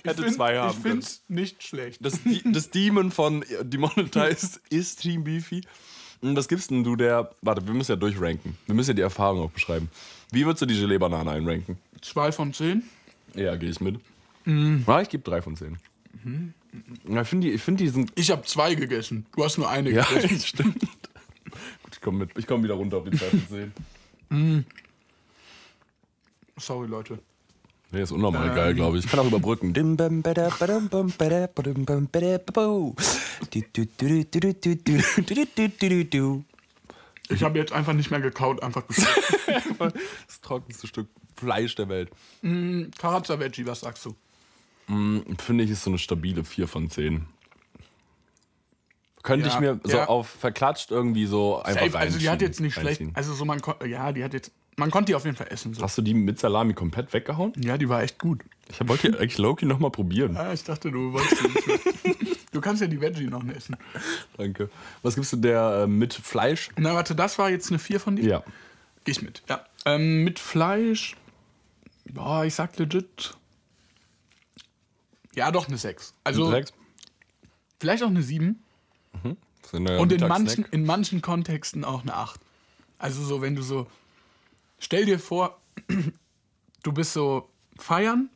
[0.04, 1.02] hätte find- zwei haben Ich können.
[1.02, 2.06] finde es nicht schlecht.
[2.06, 5.62] Das, das Demon von Demonetized ist Team Beefy.
[6.22, 7.32] Und was gibst denn du der.
[7.42, 8.58] Warte, wir müssen ja durchranken.
[8.66, 9.90] Wir müssen ja die Erfahrung auch beschreiben.
[10.32, 11.78] Wie würdest du die Gelee-Banane einranken?
[12.02, 12.84] Zwei von zehn.
[13.34, 14.00] Ja, gehe ich mit.
[14.46, 14.84] Mhm.
[14.88, 15.78] Ja, ich gebe drei von zehn.
[16.24, 16.30] Ja,
[17.04, 18.12] ich finde die, ich find diesen.
[18.16, 19.26] Ich habe zwei gegessen.
[19.36, 20.40] Du hast nur eine ja, gegessen.
[20.40, 20.80] Stimmt.
[20.80, 23.74] Gut, ich komme komm wieder runter auf die Zeit und sehen.
[24.30, 24.60] Mm.
[26.58, 27.20] Sorry, Leute.
[27.92, 28.56] Nee, ist unnormal ähm.
[28.56, 29.06] geil, glaube ich.
[29.06, 29.74] Ich kann auch überbrücken.
[37.30, 42.10] Ich habe jetzt einfach nicht mehr gekaut, einfach das trockenste Stück Fleisch der Welt.
[42.42, 44.16] Mm, Karazza Veggie, was sagst du?
[44.88, 47.26] Finde ich, ist so eine stabile 4 von 10.
[49.24, 50.08] Könnte Ja, ich mir so ja.
[50.08, 53.02] auf verklatscht irgendwie so einfach Safe, also die hat jetzt nicht schlecht.
[53.16, 54.52] Also so man ja, die hat jetzt.
[54.78, 55.74] Man konnte die auf jeden Fall essen.
[55.74, 55.82] So.
[55.82, 57.54] Hast du die mit Salami komplett weggehauen?
[57.58, 58.44] Ja, die war echt gut.
[58.70, 60.36] Ich wollte die eigentlich Loki nochmal probieren.
[60.38, 62.54] Ah, ich dachte, du wolltest die nicht.
[62.54, 63.76] Du kannst ja die Veggie noch essen.
[64.38, 64.70] Danke.
[65.02, 66.70] Was gibst du der äh, mit Fleisch?
[66.78, 68.26] Na, warte, das war jetzt eine 4 von dir?
[68.26, 68.44] Ja.
[69.04, 69.44] Geh ich mit.
[69.50, 69.66] Ja.
[69.86, 71.16] Ähm, mit Fleisch.
[72.14, 73.36] Boah, ich sag legit.
[75.36, 76.14] Ja, doch eine 6.
[76.24, 76.74] Also Sechs?
[77.80, 78.62] vielleicht auch eine 7.
[79.14, 79.34] Das
[79.66, 82.40] ist ein neuer Und in manchen, in manchen Kontexten auch eine 8.
[82.98, 83.88] Also so, wenn du so.
[84.80, 85.60] Stell dir vor,
[86.84, 88.30] du bist so feiern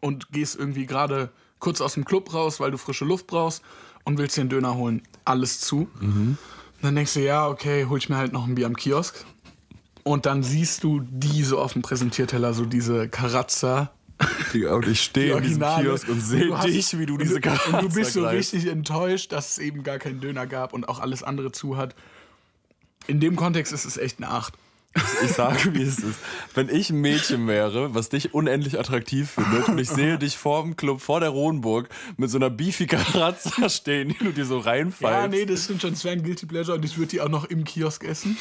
[0.00, 3.62] und gehst irgendwie gerade kurz aus dem Club raus, weil du frische Luft brauchst
[4.04, 5.02] und willst dir einen Döner holen.
[5.24, 5.88] Alles zu.
[6.80, 9.24] Dann denkst du, ja, okay, hol ich mir halt noch ein Bier am Kiosk.
[10.02, 13.92] Und dann siehst du die so auf dem Präsentierteller, so diese Karazza.
[14.52, 15.62] Digga, Und ich Die stehe in diesem.
[15.62, 19.50] Kiosk und sehe dich, wie du diese und, und du bist so richtig enttäuscht, dass
[19.50, 21.94] es eben gar keinen Döner gab und auch alles andere zu hat.
[23.06, 24.54] In dem Kontext ist es echt eine 8.
[25.24, 26.18] Ich sage, wie es ist.
[26.54, 30.62] Wenn ich ein Mädchen wäre, was dich unendlich attraktiv findet und ich sehe dich vor
[30.62, 34.58] dem Club, vor der Rohnburg, mit so einer beefy Karazza stehen, die du dir so
[34.58, 35.02] reinfallst.
[35.22, 35.94] Ja, nee, das stimmt schon.
[35.94, 38.36] Es wäre ein Guilty Pleasure und ich würde die auch noch im Kiosk essen.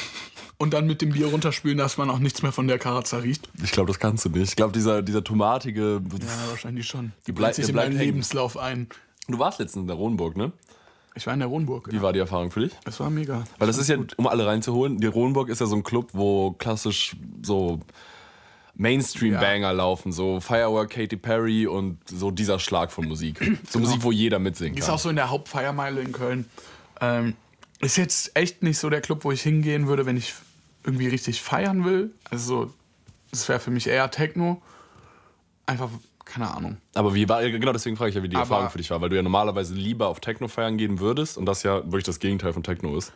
[0.58, 3.50] Und dann mit dem Bier runterspülen, dass man auch nichts mehr von der Karazza riecht.
[3.64, 4.50] Ich glaube, das kannst du nicht.
[4.50, 6.02] Ich glaube, dieser, dieser tomatige.
[6.20, 7.14] Ja, wahrscheinlich schon.
[7.28, 7.98] Die Bleib- bleibt sich in meinen.
[7.98, 8.88] Lebenslauf ein.
[9.28, 10.52] Du warst letztens in der Rohnburg, ne?
[11.16, 11.92] Ich war in der Wohnburg.
[11.92, 12.02] Wie Ja.
[12.02, 12.72] war die Erfahrung für dich?
[12.86, 13.44] Es war mega.
[13.58, 16.52] Weil das ist ja, um alle reinzuholen, die Rohnburg ist ja so ein Club, wo
[16.52, 17.80] klassisch so
[18.76, 23.40] Mainstream-Banger laufen, so Firework, Katy Perry und so dieser Schlag von Musik.
[23.70, 24.96] So Musik, wo jeder mitsingen Ist kann.
[24.96, 26.46] auch so in der Hauptfeiermeile in Köln.
[27.02, 27.36] Ähm,
[27.80, 30.34] ist jetzt echt nicht so der Club, wo ich hingehen würde, wenn ich
[30.84, 32.12] irgendwie richtig feiern will.
[32.30, 32.74] Also, so,
[33.32, 34.62] das wäre für mich eher Techno.
[35.66, 35.90] Einfach,
[36.26, 36.78] keine Ahnung.
[36.96, 39.02] Aber wie war, genau deswegen frage ich ja, wie die Aber- Erfahrung für dich war,
[39.02, 42.20] weil du ja normalerweise lieber auf Techno feiern gehen würdest und das ja wirklich das
[42.20, 43.12] Gegenteil von Techno ist.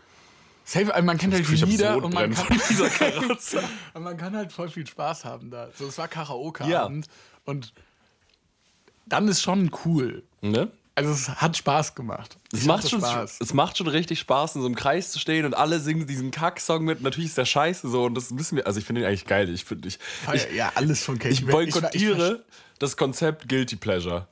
[0.68, 2.60] Safe, also man kennt halt Ich die Lieder und man kann,
[3.94, 5.70] und man kann halt voll viel Spaß haben da.
[5.78, 7.06] So, es war Karaoke-Abend
[7.46, 7.72] und
[9.06, 10.24] dann ist schon cool.
[10.42, 10.72] ne?
[10.98, 12.38] Also es hat Spaß gemacht.
[12.54, 13.40] Es Ich macht, schon, Spaß.
[13.42, 16.32] es macht schon richtig Spaß, in so einem Kreis zu stehen und alle singen diesen
[16.32, 17.02] Kack-Song mit.
[17.02, 18.66] Natürlich ist der scheiße so und das müssen wir.
[18.66, 19.50] Also, ich finde ihn eigentlich geil.
[19.50, 20.00] Ich, find- ich,
[20.34, 22.46] ich, ja, alles von Katy ich boykottiere
[22.80, 24.28] das Konzept Guilty Pleasure.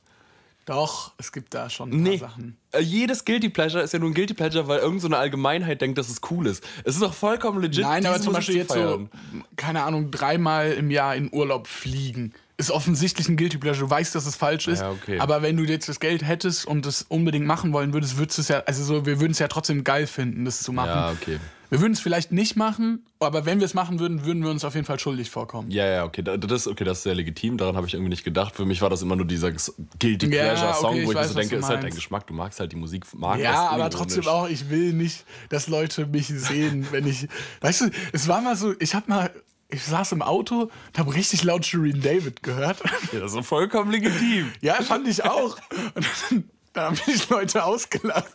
[0.66, 2.18] Doch, es gibt da schon ein paar Nee.
[2.18, 2.58] Sachen.
[2.72, 5.82] Äh, Jedes Guilty Pleasure ist ja nur ein Guilty Pleasure, weil irgendeine so eine Allgemeinheit
[5.82, 6.64] denkt, dass es cool ist.
[6.86, 7.84] Es ist auch vollkommen legit.
[7.84, 9.10] Nein, aber zum Beispiel jetzt so,
[9.58, 12.34] keine Ahnung, dreimal im Jahr in Urlaub fliegen.
[12.56, 13.88] Ist offensichtlich ein Guilty Pleasure.
[13.88, 14.80] Du weißt, dass es falsch ist.
[14.80, 15.20] Ja, okay.
[15.20, 18.42] Aber wenn du jetzt das Geld hättest und es unbedingt machen wollen würdest, würdest du
[18.44, 20.88] es ja, also so, wir würden es ja trotzdem geil finden, das zu machen.
[20.90, 21.40] Ja, okay.
[21.74, 24.64] Wir würden es vielleicht nicht machen, aber wenn wir es machen würden, würden wir uns
[24.64, 25.72] auf jeden Fall schuldig vorkommen.
[25.72, 26.22] Ja, ja, okay.
[26.22, 27.58] Da- Das, okay, das ist sehr legitim.
[27.58, 28.56] Daran habe ich irgendwie nicht gedacht.
[28.56, 31.18] Für mich war das immer nur dieser Guilty Ja, Pleasure Song, okay, ich wo ich
[31.18, 31.96] weiß, mir so denke, ist halt dein.
[31.96, 32.28] Geschmack.
[32.28, 36.06] Du magst halt die Musik, mag Ja, aber trotzdem auch, ich will nicht, dass Leute
[36.06, 37.28] mich sehen, wenn ich.
[37.62, 39.32] Weißt du, es war mal so, ich hab mal.
[39.70, 42.84] Ich saß im Auto und habe richtig laut Shireen David gehört.
[43.14, 44.52] Ja, das ist vollkommen legitim.
[44.62, 45.58] Ja, fand ich auch.
[45.96, 48.32] Und dann, dann haben mich Leute ausgelacht.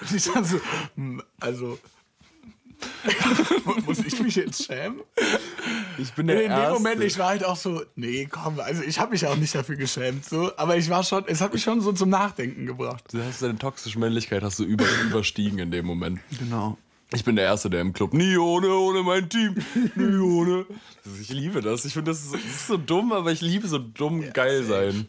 [0.00, 0.60] Und ich dann so,
[0.96, 1.78] hm, also.
[3.86, 5.02] muss ich mich jetzt schämen?
[5.98, 6.82] Ich bin In der dem Erste.
[6.82, 9.76] Moment, ich war halt auch so, nee, komm, also ich habe mich auch nicht dafür
[9.76, 13.04] geschämt, so, aber ich war schon, es hat mich schon so zum Nachdenken gebracht.
[13.12, 16.18] Du hast deine toxische Männlichkeit hast du über, überstiegen in dem Moment.
[16.38, 16.76] Genau.
[17.14, 19.54] Ich bin der Erste, der im Club nie ohne, ohne mein Team,
[19.94, 20.66] nie ohne.
[21.20, 21.84] Ich liebe das.
[21.84, 25.08] Ich finde, das, das ist so dumm, aber ich liebe so dumm geil sein.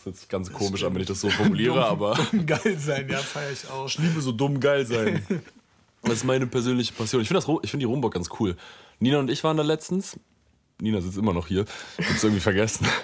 [0.00, 3.18] Das hört sich ganz komisch an, wenn ich das so formuliere, aber Geil sein, ja,
[3.18, 3.86] feier ich auch.
[3.86, 5.24] ich liebe so dumm geil sein.
[6.02, 7.20] Das ist meine persönliche Passion.
[7.20, 8.56] Ich finde finde die Rumburg ganz cool.
[9.00, 10.18] Nina und ich waren da letztens.
[10.80, 11.66] Nina sitzt immer noch hier.
[11.98, 12.86] Ich hab's irgendwie vergessen.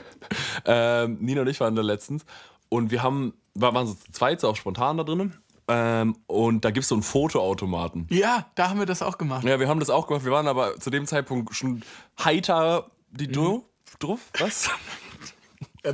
[0.64, 2.24] Ähm, Nina und ich waren da letztens.
[2.70, 5.36] Und wir haben, war- waren so zu zweit, so auch spontan da drinnen.
[5.68, 8.06] Ähm, und da gibt es so einen Fotoautomaten.
[8.10, 9.44] Ja, da haben wir das auch gemacht.
[9.44, 10.24] Ja, wir haben das auch gemacht.
[10.24, 11.82] Wir waren aber zu dem Zeitpunkt schon
[12.18, 13.62] heiter die mhm.
[14.00, 14.20] Druff.
[14.38, 14.70] Was?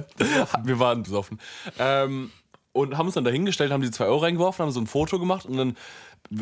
[0.65, 1.41] wir waren besoffen.
[1.79, 2.31] Ähm,
[2.73, 5.45] und haben uns dann dahingestellt, haben die zwei Euro reingeworfen, haben so ein Foto gemacht
[5.45, 5.77] und dann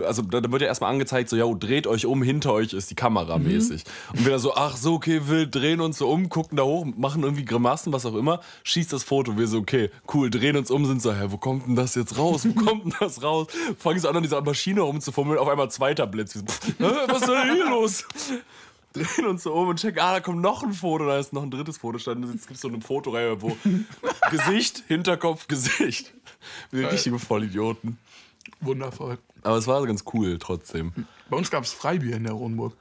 [0.04, 2.94] also da, wird ja erstmal angezeigt, so, ja, dreht euch um, hinter euch ist die
[2.94, 3.48] Kamera mhm.
[3.48, 3.84] mäßig.
[4.12, 6.84] Und wir da so, ach so, okay, wir drehen uns so um, gucken da hoch,
[6.84, 9.36] machen irgendwie Grimassen, was auch immer, schießt das Foto.
[9.36, 12.18] Wir so, okay, cool, drehen uns um, sind so, hä, wo kommt denn das jetzt
[12.18, 12.46] raus?
[12.46, 13.48] Wo kommt denn das raus?
[13.78, 16.34] Fangen so an, an dieser Maschine rumzufummeln, auf einmal zweiter Blitz.
[16.34, 16.40] So,
[16.78, 18.04] was ist denn hier los?
[18.92, 21.42] Drehen uns so um und checken, ah, da kommt noch ein Foto, da ist noch
[21.42, 21.98] ein drittes Foto.
[21.98, 23.56] Jetzt gibt es so eine Fotoreihe, wo
[24.30, 26.12] Gesicht, Hinterkopf, Gesicht.
[26.70, 27.98] Wir sind richtige Vollidioten.
[28.60, 29.18] Wundervoll.
[29.42, 30.92] Aber es war ganz cool trotzdem.
[31.28, 32.74] Bei uns gab es Freibier in der Ronburg.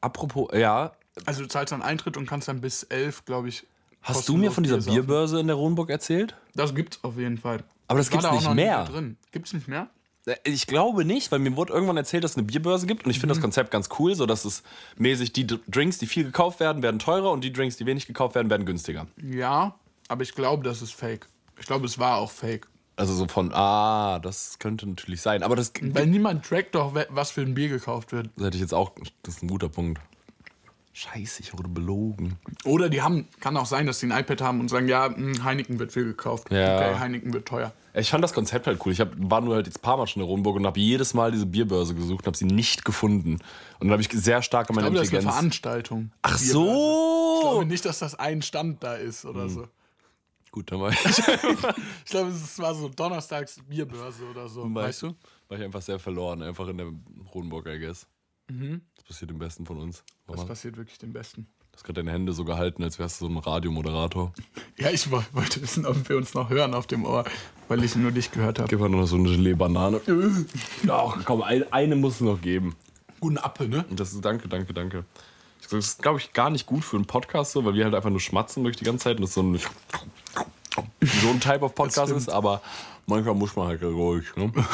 [0.00, 0.92] Apropos, ja.
[1.26, 3.66] Also du zahlst dann Eintritt und kannst dann bis elf, glaube ich.
[4.02, 6.36] Hast du mir von dieser Bierbörse in der Ronburg erzählt?
[6.54, 7.64] Das gibt's auf jeden Fall.
[7.88, 8.80] Aber das, das gibt's da nicht mehr.
[8.80, 9.16] Nicht mehr drin.
[9.32, 9.88] Gibt's nicht mehr?
[10.26, 13.10] Äh, ich glaube nicht, weil mir wurde irgendwann erzählt, dass es eine Bierbörse gibt und
[13.10, 13.38] ich finde mhm.
[13.38, 14.62] das Konzept ganz cool, so dass es
[14.96, 18.34] mäßig die Drinks, die viel gekauft werden, werden teurer und die Drinks, die wenig gekauft
[18.34, 19.06] werden, werden günstiger.
[19.22, 19.74] Ja,
[20.08, 21.26] aber ich glaube, das ist fake.
[21.58, 22.68] Ich glaube, es war auch fake.
[22.96, 25.42] Also so von, ah, das könnte natürlich sein.
[25.42, 25.72] Aber das.
[25.80, 28.30] Weil niemand trackt doch, was für ein Bier gekauft wird.
[28.36, 28.92] Das hätte ich jetzt auch.
[29.22, 30.00] Das ist ein guter Punkt.
[30.96, 32.38] Scheiße, ich wurde belogen.
[32.64, 35.42] Oder die haben, kann auch sein, dass sie ein iPad haben und sagen, ja, hm,
[35.42, 36.52] Heineken wird viel gekauft.
[36.52, 36.76] Ja.
[36.76, 37.72] Okay, Heineken wird teuer.
[37.94, 38.92] Ich fand das Konzept halt cool.
[38.92, 41.12] Ich hab, war nur halt jetzt ein paar Mal schon in Ronburg und habe jedes
[41.12, 43.32] Mal diese Bierbörse gesucht und habe sie nicht gefunden.
[43.80, 45.24] Und dann habe ich sehr stark an meiner ich glaube, Intelligenz.
[45.24, 46.10] Das ist eine Veranstaltung.
[46.22, 47.38] Ach so!
[47.38, 49.48] Ich glaube nicht, dass das ein Stand da ist oder hm.
[49.48, 49.66] so.
[50.52, 51.04] Gut, dann war ich.
[52.04, 54.62] ich glaube, es war so Donnerstags Bierbörse oder so.
[54.72, 55.14] War weißt du?
[55.48, 56.92] War ich einfach sehr verloren, einfach in der
[57.34, 58.06] Rodenburg, I guess.
[58.48, 58.82] Mhm.
[58.96, 60.04] Das passiert dem Besten von uns.
[60.26, 60.46] Das mal.
[60.46, 61.46] passiert wirklich dem Besten.
[61.72, 64.32] Du hast gerade deine Hände so gehalten, als wärst du so ein Radiomoderator.
[64.76, 67.24] Ja, ich wollte wissen, ob wir uns noch hören auf dem Ohr,
[67.68, 68.68] weil ich nur dich gehört habe.
[68.68, 70.00] Gib mal noch so eine Gelee-Banane.
[70.88, 72.74] Ach, komm, eine, eine muss es noch geben.
[73.20, 73.84] Guten Apfel, ne?
[73.90, 75.04] Das ist, danke, danke, danke.
[75.62, 78.10] Das ist, glaube ich, gar nicht gut für einen Podcast, so, weil wir halt einfach
[78.10, 82.12] nur schmatzen durch die ganze Zeit und das so ein, so ein Type of Podcast
[82.12, 82.60] ist, aber
[83.06, 84.26] manchmal muss man halt ruhig.
[84.36, 84.52] Ne?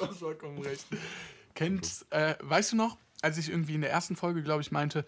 [0.00, 0.86] du hast vollkommen recht.
[1.54, 5.04] Kennt, äh, weißt du noch, als ich irgendwie in der ersten Folge, glaube ich, meinte,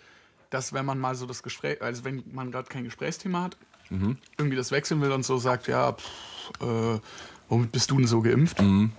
[0.51, 3.57] dass wenn man mal so das Gespräch, also wenn man gerade kein Gesprächsthema hat,
[3.89, 4.19] mhm.
[4.37, 7.01] irgendwie das wechseln will und so sagt, ja, pff, äh,
[7.49, 8.61] womit bist du denn so geimpft?
[8.61, 8.93] Mhm.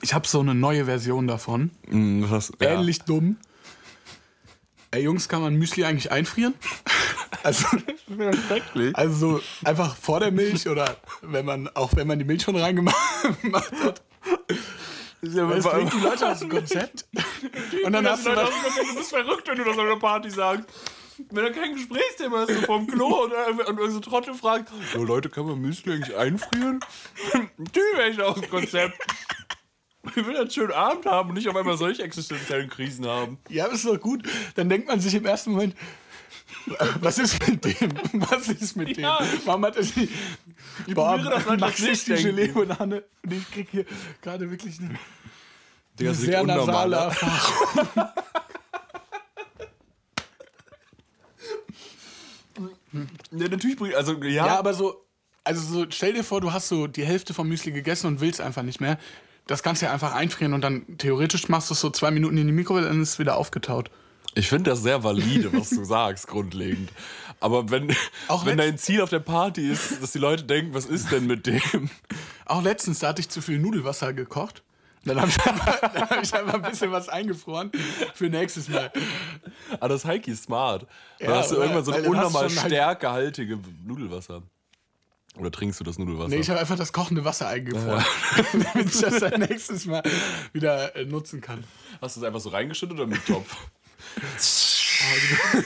[0.00, 1.70] Ich habe so eine neue Version davon.
[1.88, 2.70] Mhm, was, ja.
[2.70, 3.36] Ähnlich dumm.
[4.90, 6.54] Ey, Jungs, kann man Müsli eigentlich einfrieren?
[7.42, 7.66] also,
[8.92, 12.94] also einfach vor der Milch oder wenn man, auch wenn man die Milch schon reingemacht
[13.84, 14.02] hat.
[15.22, 17.06] Das, ja das bringt die Leute aus dem Konzept.
[17.84, 20.64] Und dann hast du, das, du bist verrückt, wenn du das auf einer Party sagst.
[21.30, 23.24] Wenn da kein Gesprächsthema ist, so vom Klo
[23.68, 26.80] und, und so Trottel fragt, oh, Leute, kann man Müsli eigentlich einfrieren?
[27.56, 28.98] Die wäre ich aus dem Konzept.
[30.16, 33.38] Ich will einen schönen Abend haben und nicht auf einmal solche existenziellen Krisen haben.
[33.48, 34.28] Ja, ist doch gut.
[34.56, 35.76] Dann denkt man sich im ersten Moment,
[37.00, 37.92] was ist mit dem?
[38.14, 39.18] Was ist mit ja.
[39.18, 39.40] dem?
[39.44, 40.08] Warum hat er sie.
[40.86, 43.84] Ich Boah, das Max ist die Gelee-Banane und ich krieg hier
[44.20, 44.98] gerade wirklich eine,
[45.98, 48.08] eine sehr nasale Erfahrung.
[53.32, 54.46] ja, natürlich, also ja.
[54.46, 55.04] Ja, aber so,
[55.44, 58.40] also so, stell dir vor, du hast so die Hälfte vom Müsli gegessen und willst
[58.40, 58.98] einfach nicht mehr.
[59.46, 62.38] Das kannst du ja einfach einfrieren und dann theoretisch machst du es so zwei Minuten
[62.38, 63.90] in die Mikrowelle und dann ist es wieder aufgetaut.
[64.34, 66.90] Ich finde das sehr valide, was du sagst, grundlegend.
[67.42, 67.94] Aber wenn,
[68.28, 71.26] Auch wenn dein Ziel auf der Party ist, dass die Leute denken, was ist denn
[71.26, 71.90] mit dem?
[72.46, 74.62] Auch letztens, da hatte ich zu viel Nudelwasser gekocht.
[75.04, 77.72] Dann habe ich, einfach, hab ich einfach ein bisschen was eingefroren
[78.14, 78.92] für nächstes Mal.
[79.72, 80.86] Aber das Heiki ist smart.
[81.18, 84.42] Ja, hast du irgendwann so ein unnormal halt stärkehaltige Nudelwasser.
[85.36, 86.28] Oder trinkst du das Nudelwasser?
[86.28, 88.04] Nee, ich habe einfach das kochende Wasser eingefroren,
[88.36, 88.44] ja.
[88.74, 90.02] damit ich das dann nächstes Mal
[90.52, 91.64] wieder äh, nutzen kann.
[92.00, 93.56] Hast du es einfach so reingeschüttet oder mit Topf?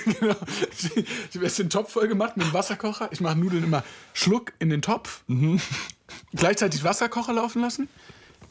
[0.04, 0.36] genau.
[0.80, 3.08] Ich habe erst den Topf voll gemacht mit dem Wasserkocher.
[3.12, 5.22] Ich mache Nudeln immer Schluck in den Topf.
[5.26, 5.60] Mhm.
[6.34, 7.88] Gleichzeitig Wasserkocher laufen lassen.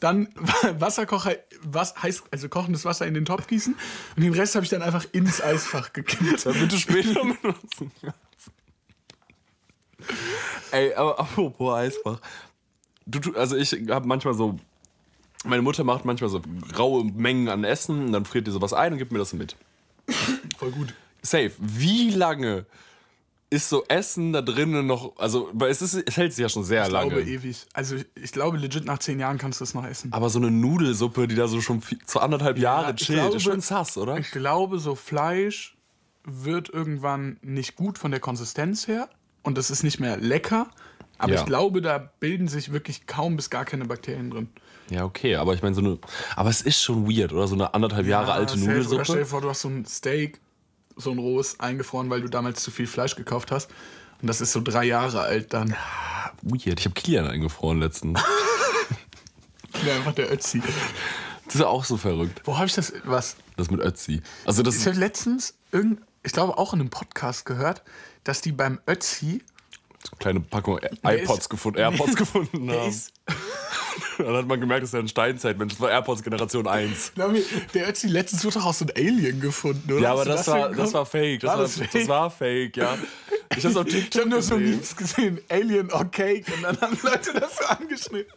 [0.00, 0.28] Dann
[0.78, 3.74] Wasserkocher, was heißt, also kochendes Wasser in den Topf gießen.
[4.16, 6.46] Und den Rest habe ich dann einfach ins Eisfach gekippt.
[6.46, 7.92] Damit du später benutzen
[10.72, 12.20] Ey, aber apropos Eisfach.
[13.06, 14.58] Du, also ich habe manchmal so
[15.46, 16.42] meine Mutter macht manchmal so
[16.76, 19.56] raue Mengen an Essen und dann friert die sowas ein und gibt mir das mit.
[20.58, 20.94] Voll gut.
[21.22, 21.52] Safe.
[21.58, 22.66] Wie lange
[23.48, 26.86] ist so Essen da drinnen noch, also es, ist, es hält sich ja schon sehr
[26.86, 27.18] ich lange.
[27.18, 27.66] Ich glaube ewig.
[27.72, 30.12] Also ich glaube legit nach zehn Jahren kannst du es noch essen.
[30.12, 33.42] Aber so eine Nudelsuppe, die da so schon zu anderthalb ja, Jahre chillt, glaube, ist
[33.44, 34.18] schon sass, oder?
[34.18, 35.76] Ich glaube, so Fleisch
[36.24, 39.08] wird irgendwann nicht gut von der Konsistenz her
[39.44, 40.66] und es ist nicht mehr lecker.
[41.18, 41.40] Aber Ja.
[41.40, 44.48] ich glaube, da bilden sich wirklich kaum bis gar keine Bakterien drin.
[44.90, 45.98] Ja, okay, aber ich meine, so eine.
[46.34, 47.46] Aber es ist schon weird, oder?
[47.46, 48.64] So eine anderthalb Jahre alte safe.
[48.64, 49.26] Oder stell dir Nudelsuppe.
[49.26, 50.40] vor, du hast so ein Steak,
[50.96, 53.70] so ein rohes, eingefroren, weil du damals zu viel Fleisch gekauft hast.
[54.22, 55.76] Und das ist so drei Jahre alt dann.
[56.42, 56.78] Weird.
[56.80, 58.20] Ich habe Kilian eingefroren letztens.
[59.86, 60.62] Ja, einfach der Ötzi.
[61.44, 62.40] Das ist ja auch so verrückt.
[62.44, 63.36] Wo habe ich das, was?
[63.56, 64.22] Das mit Ötzi.
[64.46, 67.82] Also, das Ich habe letztens, irgend, ich glaube auch in einem Podcast gehört,
[68.24, 69.42] dass die beim Ötzi,
[70.18, 72.88] kleine Packung iPods ist- gefunden, AirPods gefunden der haben.
[72.88, 73.12] ist,
[74.24, 75.74] Dann hat man gemerkt, das ist ja ein Steinzeitmensch.
[75.74, 77.12] Das war AirPods Generation 1.
[77.14, 80.00] glaub ich, der Ötzi letztens wurde doch auch so ein Alien gefunden, oder?
[80.02, 81.40] Ja, aber du das, war, das war fake.
[81.40, 82.08] Das War war, das das, fake?
[82.08, 82.98] war fake, ja.
[83.56, 84.56] Ich hab's auf Ich TikTok habe nur so.
[84.58, 88.32] Memes gesehen, Alien or Cake, und dann haben Leute das so angeschnitten.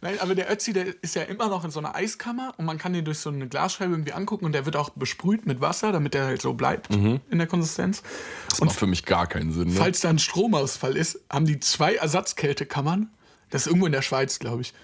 [0.00, 2.78] Nein, aber der Ötzi, der ist ja immer noch in so einer Eiskammer und man
[2.78, 5.90] kann den durch so eine Glasscheibe irgendwie angucken und der wird auch besprüht mit Wasser,
[5.90, 7.20] damit der halt so bleibt Mhm.
[7.28, 8.02] in der Konsistenz.
[8.48, 9.68] Das macht für mich gar keinen Sinn.
[9.70, 9.74] Ne?
[9.74, 13.10] Falls da ein Stromausfall ist, haben die zwei Ersatzkältekammern.
[13.52, 14.74] Das ist irgendwo in der Schweiz, glaube ich.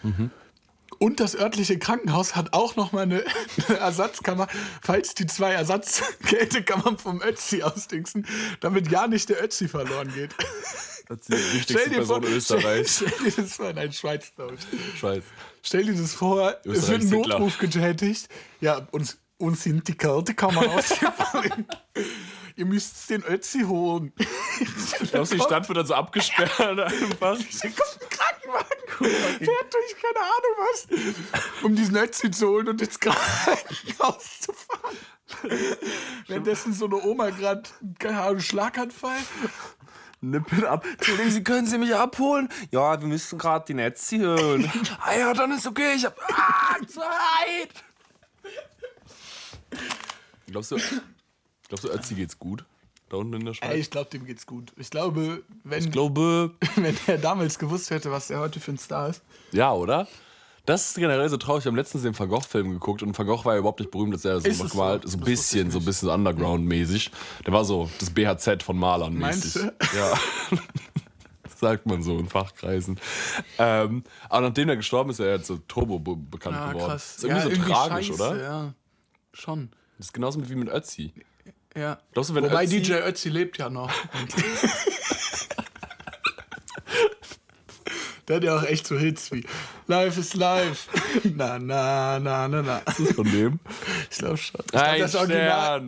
[0.99, 3.25] Und das örtliche Krankenhaus hat auch noch mal eine,
[3.69, 4.49] eine Ersatzkammer,
[4.83, 8.27] falls die zwei Ersatzkältekammern vom Ötzi ausdingsen,
[8.61, 10.35] damit ja nicht der Ötzi verloren geht.
[11.09, 12.87] Das ist die wichtigste Person in Österreich.
[12.91, 14.99] Stell, stell dir das vor, nein, Schweiz, glaube ich.
[15.01, 15.25] Scheiß.
[15.63, 17.09] Stell dir das vor, es wird Österreich ein.
[17.09, 18.29] Notruf getätigt.
[18.61, 21.67] Ja, uns, uns sind die Kältekammern ausgefallen.
[22.57, 24.13] Ihr müsst den Ötzi holen.
[25.11, 27.39] Glaubst du, die Stadt wird dann so abgesperrt einfach?
[28.49, 34.41] Ein Krankenwagen, fährt durch keine Ahnung was, um diesen Ötzi zu holen und ins Krankenhaus
[34.41, 34.97] zu fahren.
[36.27, 37.63] Währenddessen so eine Oma gerade,
[37.99, 39.19] keine Ahnung, Schlaganfall.
[40.21, 40.85] Nippel ab.
[40.85, 42.49] Entschuldigen Sie, können Sie mich abholen?
[42.71, 44.71] Ja, wir müssen gerade die Netzi hören.
[45.01, 45.95] ah ja, dann ist okay.
[45.95, 47.85] Ich hab ah, Zeit.
[50.49, 50.79] Glaubst du,
[51.69, 52.65] glaubst du, Ötzi geht's gut?
[53.09, 53.71] Da unten in der Schweiz?
[53.71, 54.73] Ey, ich glaube, dem geht's gut.
[54.77, 58.79] Ich glaube, wenn, Ich glaube, wenn er damals gewusst hätte, was er heute für ein
[58.79, 59.23] Star ist.
[59.53, 60.07] ja, oder?
[60.67, 61.65] Das ist generell so traurig.
[61.65, 64.13] Wir haben letztens den Van Gogh-Film geguckt und Van Gogh war ja überhaupt nicht berühmt,
[64.13, 65.09] dass er so Ist gemalt, so?
[65.09, 67.11] so ein ich bisschen, so ein bisschen Underground-mäßig.
[67.47, 69.63] Der war so das BHZ von Malern Meinst mäßig.
[69.93, 69.97] du?
[69.97, 70.13] Ja.
[71.57, 73.01] Sagt man so in Fachkreisen.
[73.59, 76.87] Ähm, aber nachdem er gestorben ist, ist er jetzt so turbo be bekannt Ah, geworden.
[76.91, 77.17] krass.
[77.17, 78.43] Ist irgendwie so tragisch, scheiße, oder?
[78.43, 78.75] Ja,
[79.33, 79.71] schon.
[79.97, 81.13] Das ist genauso wie mit Ötzi.
[81.79, 81.99] Ja.
[82.13, 83.91] Glaubst du, wenn Wobei Ötzi- DJ Ötzi lebt ja noch.
[88.27, 89.45] Der hat ja auch echt so Hits wie
[89.87, 90.91] Life is Life.
[91.35, 92.83] Na, na, na, na, na.
[93.15, 93.59] Von dem?
[94.11, 94.61] Ich glaube schon.
[94.67, 95.87] Ich glaub, Ein das Original.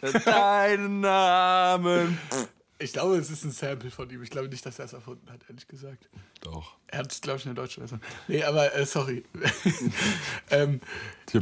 [0.00, 0.22] Stern.
[0.24, 2.18] Deinen Namen.
[2.80, 4.22] Ich glaube, es ist ein Sample von ihm.
[4.22, 6.08] Ich glaube nicht, dass er es erfunden hat, ehrlich gesagt.
[6.40, 6.74] Doch.
[6.88, 8.00] Er hat es, glaube ich, in der deutschen Version.
[8.26, 9.24] Nee, aber äh, sorry.
[10.50, 10.80] ähm,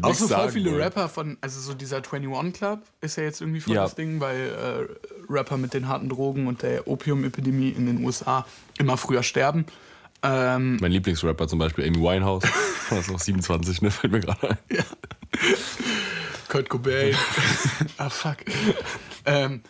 [0.02, 0.82] auch so voll viele wollen.
[0.82, 3.84] Rapper von, also so dieser 21 Club ist ja jetzt irgendwie voll Ja.
[3.84, 8.46] das Ding, weil äh, Rapper mit den harten Drogen und der Opiumepidemie in den USA
[8.78, 9.64] immer früher sterben.
[10.22, 12.44] Ähm, Mein Lieblingsrapper zum Beispiel, Amy Winehouse.
[12.90, 13.90] Das ist noch 27, ne?
[13.90, 14.58] Fällt mir gerade ein.
[16.48, 17.16] Kurt Cobain.
[17.96, 18.36] ah, fuck.
[19.24, 19.62] ähm,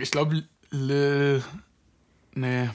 [0.00, 1.42] ich glaube, Lil.
[2.34, 2.70] Nee.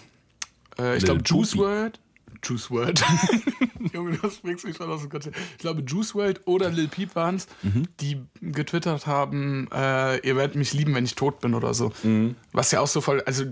[0.80, 1.58] Äh, ich glaube, Juice.
[1.58, 2.00] WRLD.
[2.44, 3.04] Juice WRLD.
[3.94, 5.38] Junge, das bringst mich schon aus dem Konzept.
[5.52, 7.88] Ich glaube, Juice WRLD oder Lil Peep waren es, Mhm.
[8.02, 11.92] die getwittert haben, äh, ihr werdet mich lieben, wenn ich tot bin oder so.
[12.04, 12.36] Mhm.
[12.52, 13.46] Was ja auch so voll, also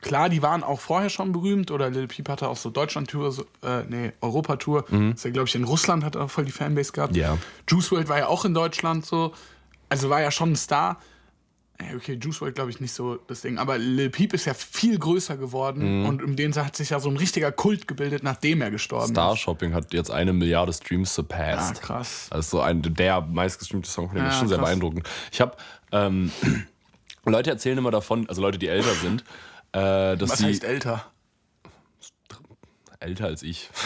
[0.00, 3.44] klar, die waren auch vorher schon berühmt oder Lil Peep hatte auch so Deutschland-Tour, so,
[3.62, 4.84] äh, nee, Europa-Tour.
[5.14, 7.12] Ist ja, glaube ich, in Russland hat er auch voll die Fanbase gehabt.
[7.14, 7.18] Mhm.
[7.20, 7.38] Ja.
[7.68, 9.34] Juice WRLD war ja auch in Deutschland so.
[9.90, 11.00] Also war ja schon ein Star.
[11.80, 13.56] Ja, okay, Juice WRLD glaube ich nicht so das Ding.
[13.58, 15.40] Aber Lil Peep ist ja viel größer Mhm.
[15.40, 19.08] geworden und um den hat sich ja so ein richtiger Kult gebildet, nachdem er gestorben
[19.12, 19.38] Star ist.
[19.40, 21.80] Shopping hat jetzt eine Milliarde Streams Ah, surpassed.
[21.80, 22.26] krass.
[22.30, 24.66] Also so ein der meistgestreamte Song von dem Ja, ist schon sehr krass.
[24.68, 25.08] beeindruckend.
[25.30, 25.56] Ich habe
[25.92, 26.32] ähm,
[27.24, 29.22] Leute erzählen immer davon, also Leute, die älter sind,
[29.72, 31.04] äh, dass Was sie heißt älter?
[33.00, 33.70] älter als ich.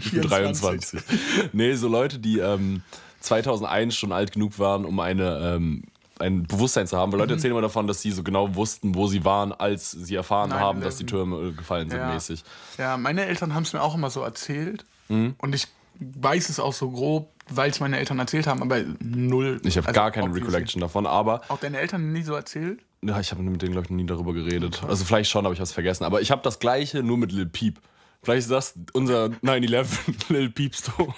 [0.00, 1.00] Ich bin 24.
[1.00, 1.50] 23.
[1.52, 2.82] nee, so Leute, die ähm,
[3.18, 5.82] 2001 schon alt genug waren, um eine, ähm,
[6.20, 7.12] ein Bewusstsein zu haben.
[7.12, 7.22] Weil Mhm.
[7.22, 10.50] Leute erzählen immer davon, dass sie so genau wussten, wo sie waren, als sie erfahren
[10.52, 10.58] 9/11.
[10.60, 12.12] haben, dass die Türme äh, gefallen sind, Ja.
[12.12, 12.42] mäßig.
[12.78, 14.84] Ja, meine Eltern haben es mir auch immer so erzählt.
[15.08, 15.34] Mhm.
[15.38, 15.66] Und ich
[16.00, 19.60] weiß es auch so grob, weil es meine Eltern erzählt haben, aber null.
[19.64, 20.46] Ich habe Also gar keine obviously.
[20.50, 22.80] Recollection davon, aber Auch deine Eltern nie so erzählt?
[23.02, 24.82] ja, ich habe mit denen, glaube ich, noch nie darüber geredet.
[24.86, 26.04] Also vielleicht schon, aber ich habe es vergessen.
[26.04, 27.80] Aber ich habe das Gleiche, nur mit Lil Peep.
[28.22, 29.86] Vielleicht ist das unser 9-11
[30.32, 31.14] Lil Peep Stone.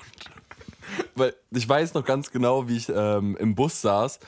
[1.15, 4.19] Weil ich weiß noch ganz genau, wie ich ähm, im Bus saß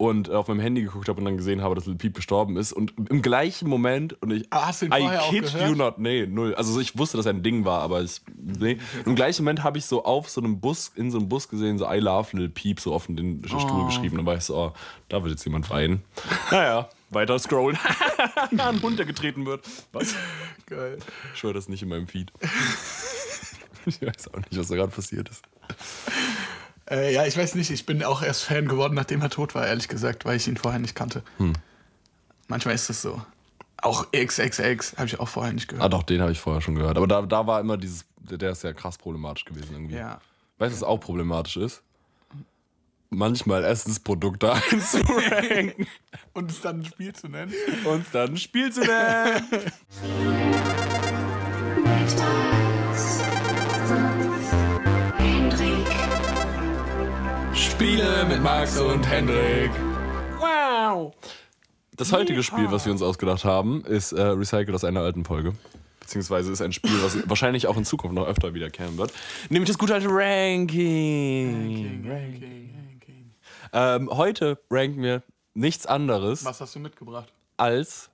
[0.00, 2.72] und auf meinem Handy geguckt habe und dann gesehen habe, dass Lil Peep gestorben ist.
[2.72, 4.46] Und im gleichen Moment, und ich.
[4.48, 5.68] Ah, hast du ihn I auch kid gehört?
[5.68, 6.54] you not, nee, null.
[6.54, 8.22] Also ich wusste, dass er ein Ding war, aber ich.
[8.34, 8.78] Nee.
[9.04, 11.76] Im gleichen Moment habe ich so auf so einem Bus, in so einem Bus gesehen,
[11.76, 13.58] so I love Lil Peep, so auf den Oh.
[13.58, 14.16] Stuhl geschrieben.
[14.16, 14.72] Dann war ich so, oh,
[15.10, 16.02] da wird jetzt jemand weinen.
[16.50, 17.78] Naja, Weiter scrollen.
[18.56, 19.66] Ein Hund, der getreten wird.
[19.92, 20.14] Was?
[20.64, 20.98] Geil.
[21.34, 22.32] Ich höre das nicht in meinem Feed.
[23.84, 25.44] ich weiß auch nicht, was da gerade passiert ist.
[26.90, 29.66] Äh, ja, ich weiß nicht, ich bin auch erst Fan geworden, nachdem er tot war,
[29.66, 31.22] ehrlich gesagt, weil ich ihn vorher nicht kannte.
[31.38, 31.52] Hm.
[32.48, 33.22] Manchmal ist das so.
[33.82, 35.92] Auch XXX habe ich auch vorher nicht Ah, gehört.
[35.92, 36.96] doch, den habe ich vorher schon gehört.
[36.96, 39.96] Aber da, da war immer dieses, der ist ja krass problematisch gewesen irgendwie.
[39.96, 40.20] Ja.
[40.58, 41.82] Weißt du, was auch problematisch ist?
[43.08, 45.86] Manchmal Essensprodukte einzuranken
[46.34, 47.52] Und es dann ein Spiel zu nennen.
[47.84, 49.42] und dann ein Spiel zu nennen.
[57.80, 59.70] Spiele mit Max und Hendrik.
[60.38, 61.14] Wow!
[61.96, 65.54] Das heutige Spiel, was wir uns ausgedacht haben, ist äh, recycelt aus einer alten Folge.
[66.00, 69.14] Beziehungsweise ist ein Spiel, was wahrscheinlich auch in Zukunft noch öfter wiederkehren wird.
[69.48, 72.04] Nämlich das gute alte Ranking.
[73.72, 75.22] Ähm, heute ranken wir
[75.54, 77.32] nichts anderes Was hast du mitgebracht?
[77.56, 78.10] als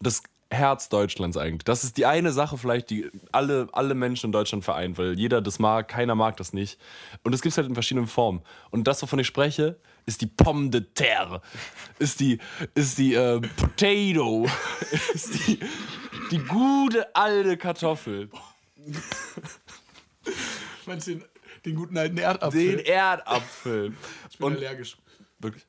[0.00, 0.22] das
[0.54, 1.64] Herz Deutschlands eigentlich.
[1.64, 5.42] Das ist die eine Sache vielleicht, die alle, alle Menschen in Deutschland vereint, weil jeder
[5.42, 6.78] das mag, keiner mag das nicht.
[7.22, 8.42] Und es gibt es halt in verschiedenen Formen.
[8.70, 11.40] Und das, wovon ich spreche, ist die Pomme de terre,
[11.98, 12.38] ist die,
[12.74, 14.46] ist die äh, Potato,
[15.14, 15.58] ist die,
[16.30, 18.30] die gute alte Kartoffel,
[20.86, 21.24] Meinst du den,
[21.64, 22.76] den guten alten Erdapfel?
[22.76, 23.94] den Erdapfel.
[24.30, 24.96] ich bin Und allergisch.
[25.38, 25.64] wirklich,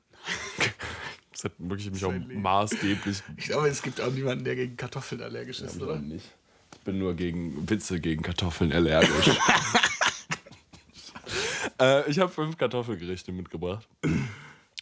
[1.36, 2.42] das hat wirklich mich auch Leben.
[2.42, 5.98] maßgeblich Ich glaube, es gibt auch niemanden, der gegen Kartoffeln allergisch ist, oder?
[5.98, 6.26] nicht.
[6.74, 9.30] Ich bin nur gegen Witze gegen Kartoffeln allergisch.
[11.82, 13.88] äh, ich habe fünf Kartoffelgerichte mitgebracht.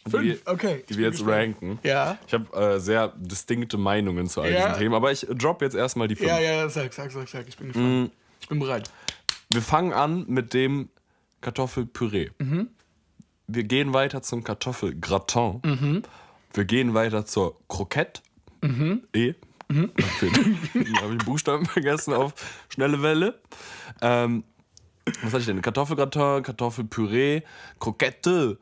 [0.08, 0.22] Fünf?
[0.22, 0.84] Die, Okay.
[0.88, 1.56] Die ich wir jetzt gespannt.
[1.60, 1.78] ranken.
[1.82, 2.18] Ja.
[2.26, 4.66] Ich habe äh, sehr distinkte Meinungen zu all Ja.
[4.68, 6.28] diesen Themen, aber ich drop jetzt erstmal die fünf.
[6.28, 7.48] Ja, ja, sag, sag, sag, sag.
[7.48, 8.10] Ich bin gespannt.
[8.40, 8.90] Ich bin bereit.
[9.50, 10.88] Wir fangen an mit dem
[11.40, 12.30] Kartoffelpüree.
[12.38, 12.68] Mhm.
[13.46, 15.60] Wir gehen weiter zum Kartoffelgratin.
[15.64, 16.02] Mhm.
[16.54, 18.22] Wir gehen weiter zur Croquette.
[18.62, 19.02] Mhm.
[19.14, 19.34] E.
[19.70, 20.30] Okay.
[20.30, 22.34] Da habe ich einen Buchstaben vergessen auf
[22.68, 23.40] schnelle Welle.
[24.02, 24.44] Ähm,
[25.22, 25.62] was hatte ich denn?
[25.62, 27.42] Kartoffelgratin, Kartoffelpüree,
[27.80, 28.58] Krokette.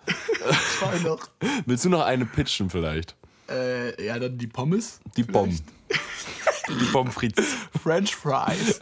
[0.79, 1.29] Zwei noch.
[1.67, 3.17] Willst du noch eine pitchen vielleicht?
[3.51, 5.01] Äh, ja, dann die Pommes.
[5.17, 5.61] Die Bomben.
[6.69, 7.45] Die Pommes frites.
[7.83, 8.81] French Fries.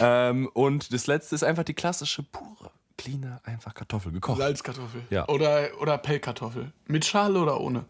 [0.00, 4.38] ähm, und das letzte ist einfach die klassische, pure, cleane, einfach Kartoffel gekocht.
[4.38, 5.02] Salzkartoffel.
[5.10, 5.28] Ja.
[5.28, 6.72] Oder, oder Pellkartoffel.
[6.86, 7.84] Mit Schale oder ohne?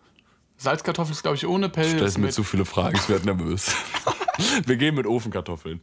[0.59, 1.85] Salzkartoffel ist, glaube ich, ohne Pell.
[1.85, 3.75] Stellst ist mir zu viele Fragen, ich werde nervös.
[4.67, 5.81] Wir gehen mit Ofenkartoffeln.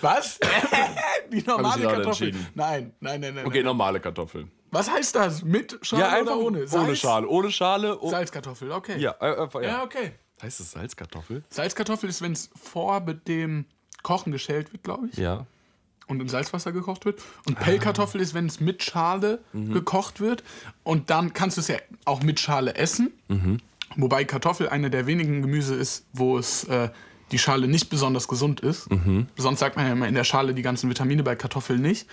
[0.00, 0.40] Was?
[1.32, 2.34] die normale Kartoffel.
[2.54, 3.46] Nein, nein, nein, nein.
[3.46, 3.66] Okay, nein.
[3.66, 4.50] normale Kartoffeln.
[4.70, 5.42] Was heißt das?
[5.42, 6.58] Mit Schale oder ohne?
[6.58, 6.98] ohne Salz?
[6.98, 7.28] Schale.
[7.28, 8.00] Ohne Schale.
[8.00, 8.08] Oh.
[8.08, 8.98] Salzkartoffel, okay.
[8.98, 9.68] Ja, äh, einfach, ja.
[9.68, 10.12] Ja, okay.
[10.40, 11.44] Heißt es Salzkartoffel?
[11.50, 13.66] Salzkartoffel ist, wenn es vor mit dem
[14.02, 15.18] Kochen geschält wird, glaube ich.
[15.18, 15.46] Ja.
[16.06, 17.20] Und in Salzwasser gekocht wird.
[17.46, 19.72] Und Pellkartoffel ist, wenn es mit Schale Mhm.
[19.72, 20.42] gekocht wird.
[20.82, 23.12] Und dann kannst du es ja auch mit Schale essen.
[23.28, 23.58] Mhm.
[23.96, 26.90] Wobei Kartoffel eine der wenigen Gemüse ist, wo es äh,
[27.30, 28.90] die Schale nicht besonders gesund ist.
[28.90, 29.26] Mhm.
[29.36, 32.06] Sonst sagt man ja immer in der Schale die ganzen Vitamine, bei Kartoffeln nicht.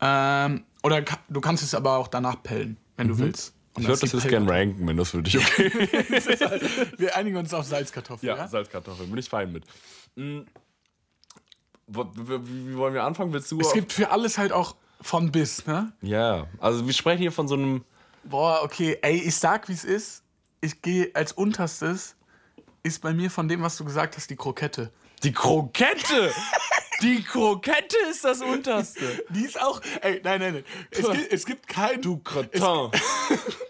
[0.00, 3.54] Ähm, oder ka du kannst es aber auch danach pellen, wenn du willst.
[3.74, 3.82] Und Mhm.
[3.82, 5.66] Ich würde das ist jetzt gerne ranken, wenn das für dich okay
[6.16, 6.26] ist.
[6.28, 6.60] Pell-
[6.98, 8.28] Wir einigen uns auf Salzkartoffeln.
[8.28, 9.64] Ja, Ja, Salzkartoffeln, bin ich fein mit.
[10.16, 10.40] Mm.
[11.92, 13.32] Wie, wollen wir anfangen?
[13.32, 13.60] Willst du?
[13.60, 15.92] Es gibt für alles halt auch von bis, ne?
[16.02, 17.84] ja, also wir sprechen hier von so einem.
[18.24, 20.22] Boah, okay, ey, ich sag, wie es ist.
[20.60, 22.16] Ich gehe als unterstes,
[22.82, 24.92] ist bei mir von dem, was du gesagt hast, die Krokette.
[25.22, 26.32] Die Krokette!
[27.02, 29.24] Die Krokette ist das unterste.
[29.30, 30.64] Die ist auch, ey, nein, nein, nein.
[30.90, 32.60] Es gibt, es gibt kein, Du Gratin.
[32.92, 33.00] es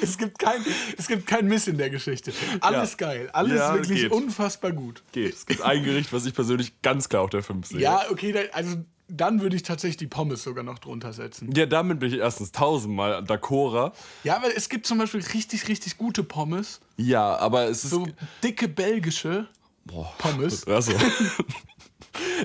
[0.18, 0.64] gibt kein,
[0.96, 2.32] es gibt kein Miss in der Geschichte.
[2.60, 2.96] Alles Ja.
[2.96, 4.12] geil, alles Ja, wirklich geht.
[4.12, 5.02] unfassbar gut.
[5.12, 5.34] Geht.
[5.34, 7.80] Es gibt ein Gericht, was ich persönlich ganz klar auf der 5 sehe.
[7.80, 8.76] Ja, okay, also
[9.08, 11.52] dann würde ich tatsächlich die Pommes sogar noch drunter setzen.
[11.54, 13.92] Ja, damit bin ich erstens tausendmal d'accord.
[14.24, 16.80] Ja, aber es gibt zum Beispiel richtig, richtig gute Pommes.
[16.96, 17.90] Ja, aber es ist.
[17.90, 18.08] So
[18.42, 19.46] dicke belgische
[19.84, 20.12] Boah.
[20.18, 20.66] Pommes.
[20.66, 20.92] Also.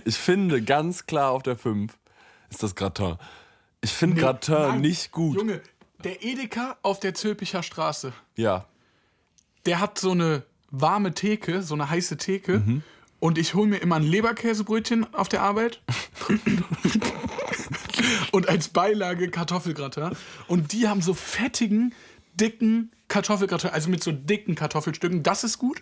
[0.05, 1.93] Ich finde ganz klar auf der 5
[2.49, 3.15] ist das Gratin.
[3.81, 5.37] Ich finde Gratin Nein, nicht gut.
[5.37, 5.61] Junge,
[6.03, 8.13] der Edeka auf der Zülpicher Straße.
[8.35, 8.65] Ja.
[9.65, 12.59] der hat so eine warme Theke, so eine heiße Theke.
[12.59, 12.83] Mhm.
[13.19, 15.81] Und ich hole mir immer ein Leberkäsebrötchen auf der Arbeit.
[18.31, 20.11] und als Beilage Kartoffelgratin.
[20.47, 21.93] Und die haben so fettigen,
[22.35, 25.23] dicken Kartoffelgratin, also mit so dicken Kartoffelstücken.
[25.23, 25.81] Das ist gut.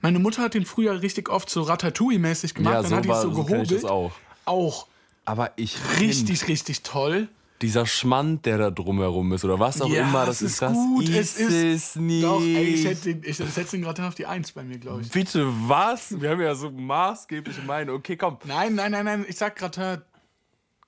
[0.00, 2.72] Meine Mutter hat den früher richtig oft so Ratatouille-mäßig gemacht.
[2.72, 2.76] Mhm.
[2.76, 3.84] Ja, Dann so hat die es so so gehobelt.
[3.86, 4.12] auch.
[4.44, 4.86] Auch
[5.24, 7.28] Aber ich richtig, richtig toll.
[7.62, 10.72] Dieser Schmand, der da drumherum ist oder was auch Ja, immer, das ist, ist das
[10.72, 12.24] gut, ist es ist- nicht.
[12.24, 15.02] Doch, ey, ich, hätte den- ich setze den Gratin auf die Eins bei mir, glaube
[15.02, 15.10] ich.
[15.10, 16.18] Bitte was?
[16.20, 17.96] Wir haben ja so maßgebliche Meinung.
[17.96, 18.38] Okay, komm.
[18.44, 20.00] Nein, nein, nein, nein, ich sag Gratin,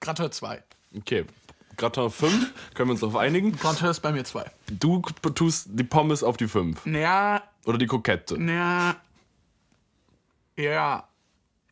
[0.00, 0.62] Gratin 2.
[0.96, 1.24] Okay.
[1.76, 3.52] Gratin 5, können wir uns darauf einigen.
[3.56, 4.44] Gratin ist bei mir 2.
[4.70, 6.84] Du tust die Pommes auf die 5.
[6.86, 8.36] Naja, Oder die Krokette?
[8.40, 8.96] Ja.
[10.56, 11.08] Ja.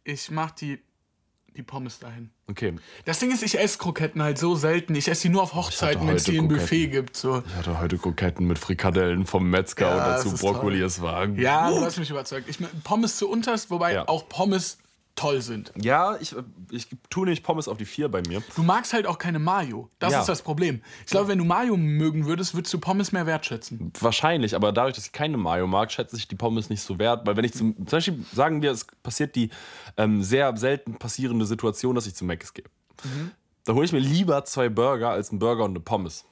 [0.05, 0.79] Ich mach die,
[1.57, 2.31] die Pommes dahin.
[2.51, 2.75] Okay.
[3.05, 4.95] Das Ding ist, ich esse Kroketten halt so selten.
[4.95, 6.49] Ich esse die nur auf Hochzeiten, wenn es die im.
[6.49, 7.17] Buffet gibt.
[7.17, 7.43] So.
[7.47, 10.79] Ich hatte heute Kroketten mit Frikadellen vom Metzger Ja, und dazu Brokkoli.
[10.79, 10.87] toll.
[10.87, 12.49] Es war Ja, du hast mich überzeugt.
[12.49, 14.09] Ich mein, Pommes zu unterst, wobei Ja.
[14.09, 14.79] auch Pommes
[15.17, 15.73] toll sind.
[15.77, 16.35] Ja, ich,
[16.71, 18.43] ich tue nicht Pommes auf die vier bei mir.
[18.57, 19.91] Du magst halt auch keine Mayo.
[19.99, 20.21] Das Ja.
[20.21, 20.83] ist das Problem.
[21.05, 23.93] Ich glaube, wenn du Mayo mögen würdest, würdest du Pommes mehr wertschätzen.
[24.01, 27.27] Wahrscheinlich, aber dadurch, dass ich keine Mayo mag, schätze ich die Pommes nicht so wert.
[27.27, 29.51] Weil wenn ich zum, zum Beispiel sagen wir, es passiert die
[29.97, 32.65] ähm, sehr selten passierende Situation, dass ich zu Mc's gehe.
[33.65, 36.25] Da hole ich mir lieber zwei Burger als einen Burger und eine Pommes.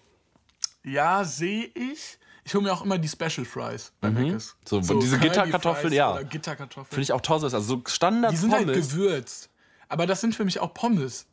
[0.85, 2.19] Ja, sehe ich.
[2.49, 4.57] Ich hole mir auch immer die Special Fries bei Mc's.
[4.65, 6.23] So, und diese Gitterkartoffeln, ja.
[6.23, 6.87] Gitterkartoffeln.
[6.89, 7.43] Finde ich auch toll.
[7.43, 8.89] Also so Standard die sind halt Pommes.
[8.89, 9.51] gewürzt.
[9.91, 11.27] Aber das sind für mich auch Pommes.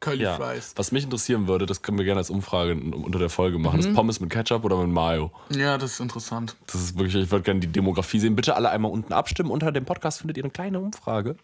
[0.00, 0.36] Curly ja.
[0.36, 0.74] Fries.
[0.76, 3.80] Was mich interessieren würde, das können wir gerne als Umfrage unter der Folge machen.
[3.80, 3.86] Mhm.
[3.86, 5.30] Ist Pommes mit Ketchup oder mit Mayo?
[5.48, 6.56] Ja, das ist interessant.
[6.66, 8.36] Das ist wirklich, ich würde gerne die Demografie sehen.
[8.36, 9.50] Bitte alle einmal unten abstimmen.
[9.50, 11.36] Unter dem Podcast findet ihr eine kleine Umfrage.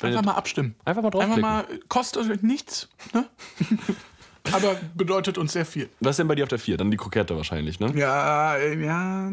[0.00, 0.74] Einfach mal abstimmen.
[0.86, 1.42] Einfach mal Einfach draufklicken.
[1.42, 3.26] mal, kostet euch nichts, ne?
[4.50, 5.88] Aber bedeutet uns sehr viel.
[6.00, 6.76] Was ist denn bei dir auf der 4?
[6.76, 7.92] Dann die Krokette wahrscheinlich, ne?
[7.94, 9.30] Ja, ja.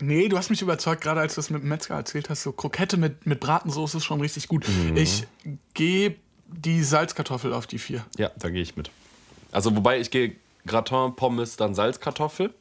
[0.00, 2.44] Nee, du hast mich überzeugt, gerade als du das mit dem Metzger erzählt hast.
[2.44, 4.66] So Krokette mit, mit Bratensoße ist schon richtig gut.
[4.68, 4.96] Mhm.
[4.96, 5.26] Ich
[5.74, 8.04] gebe die Salzkartoffel auf die vier.
[8.16, 8.90] Ja, da gehe ich mit.
[9.52, 10.36] Also, wobei ich gehe
[10.66, 12.54] Gratin, Pommes, dann Salzkartoffel.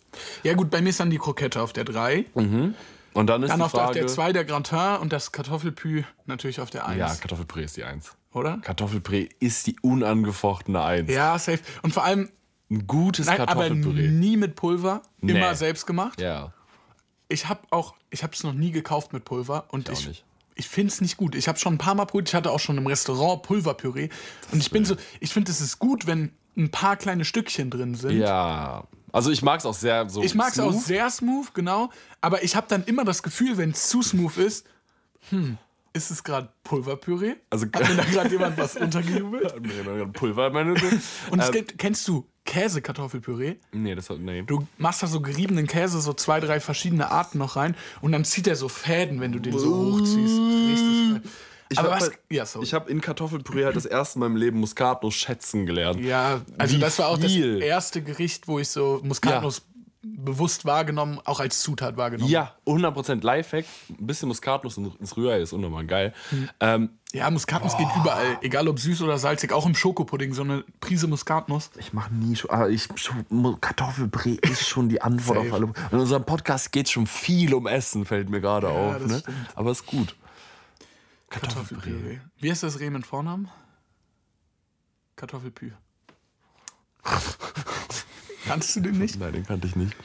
[0.44, 2.26] Ja, gut, bei mir ist dann die Krokette auf der 3.
[2.34, 4.00] Und dann ist Dann die auf, der- auf Frage.
[4.00, 6.98] der 2 der Gratin und das Kartoffelpü natürlich auf der 1.
[7.00, 8.12] ja, Kartoffelpüree ist die 1.
[8.38, 8.58] oder?
[8.60, 11.12] Kartoffelpüree ist die unangefochtene 1.
[11.12, 11.60] Ja, safe.
[11.82, 12.30] Und vor allem,
[12.70, 14.08] Ein gutes nein, aber Kartoffelpüree.
[14.10, 15.34] nie mit Pulver, Nee.
[15.34, 16.20] immer selbst gemacht.
[16.22, 16.54] Ja.
[17.30, 20.26] Ich habe auch, ich habe es noch nie gekauft mit Pulver und ich, nicht.
[20.56, 21.36] ich finde es nicht gut.
[21.36, 24.10] Ich habe schon ein paar Mal probiert, ich hatte auch schon im Restaurant Pulverpüree
[24.52, 27.96] und ich bin so, ich finde es ist gut, wenn ein paar kleine Stückchen drin
[27.96, 28.18] sind.
[28.18, 28.86] Ja.
[29.14, 30.22] Also, ich mag es auch sehr so.
[30.24, 33.72] Ich mag es auch sehr smooth, genau, aber ich habe dann immer das Gefühl, wenn
[33.72, 34.66] es zu smooth ist,
[35.30, 35.58] hm,
[35.98, 37.34] ist es gerade Pulverpüree?
[37.50, 39.54] Also- Hat mir da gerade jemand was untergejubelt?
[40.14, 40.74] Pulver, meine
[41.32, 43.56] Und es gibt, kennst du Käse-Kartoffelpüree?
[43.74, 44.20] Nee, das hat.
[44.20, 44.43] Nee.
[44.43, 48.24] Du machst da so geriebenen Käse, so zwei, drei verschiedene Arten noch rein und dann
[48.24, 50.39] zieht er so Fäden, wenn du den so hochziehst.
[50.39, 51.22] Richtig geil.
[51.70, 52.10] Ich Aber hab was?
[52.10, 56.00] halt- Ja, habe in Kartoffelpüree halt das erste Mal im Leben Muskatnuss schätzen gelernt.
[56.00, 57.56] ja, also Wie das war auch viel?
[57.60, 59.64] das erste Gericht, wo ich so Muskatnuss
[60.16, 62.30] bewusst wahrgenommen, auch als Zutat wahrgenommen.
[62.32, 63.66] Ja, 100% Lifehack.
[63.89, 66.14] Ein bisschen Muskatnuss in- ins Rührei ist unnormal geil.
[66.30, 66.49] Hm.
[66.60, 70.64] Ähm, Ja, Muskatnuss geht überall, egal ob süß oder salzig, auch im Schokopudding, so eine
[70.82, 71.72] Prise Muskatnuss.
[71.80, 73.26] ich mache nie schon, aber ich, schon,
[73.62, 75.72] Kartoffelpüree ist schon die Antwort auf alle.
[75.91, 78.97] In unserem Podcast geht schon viel um Essen, fällt mir gerade auf.
[78.99, 79.20] das Ne?
[79.20, 79.38] stimmt.
[79.55, 80.16] Aber ist gut.
[81.30, 82.20] Kartoffelpüree.
[82.39, 83.49] Wie heißt das Reh mit Vornamen?
[85.16, 85.72] Kartoffelpü.
[88.48, 89.20] Kannst du den nicht?
[89.20, 89.95] Nein, den kannte ich nicht.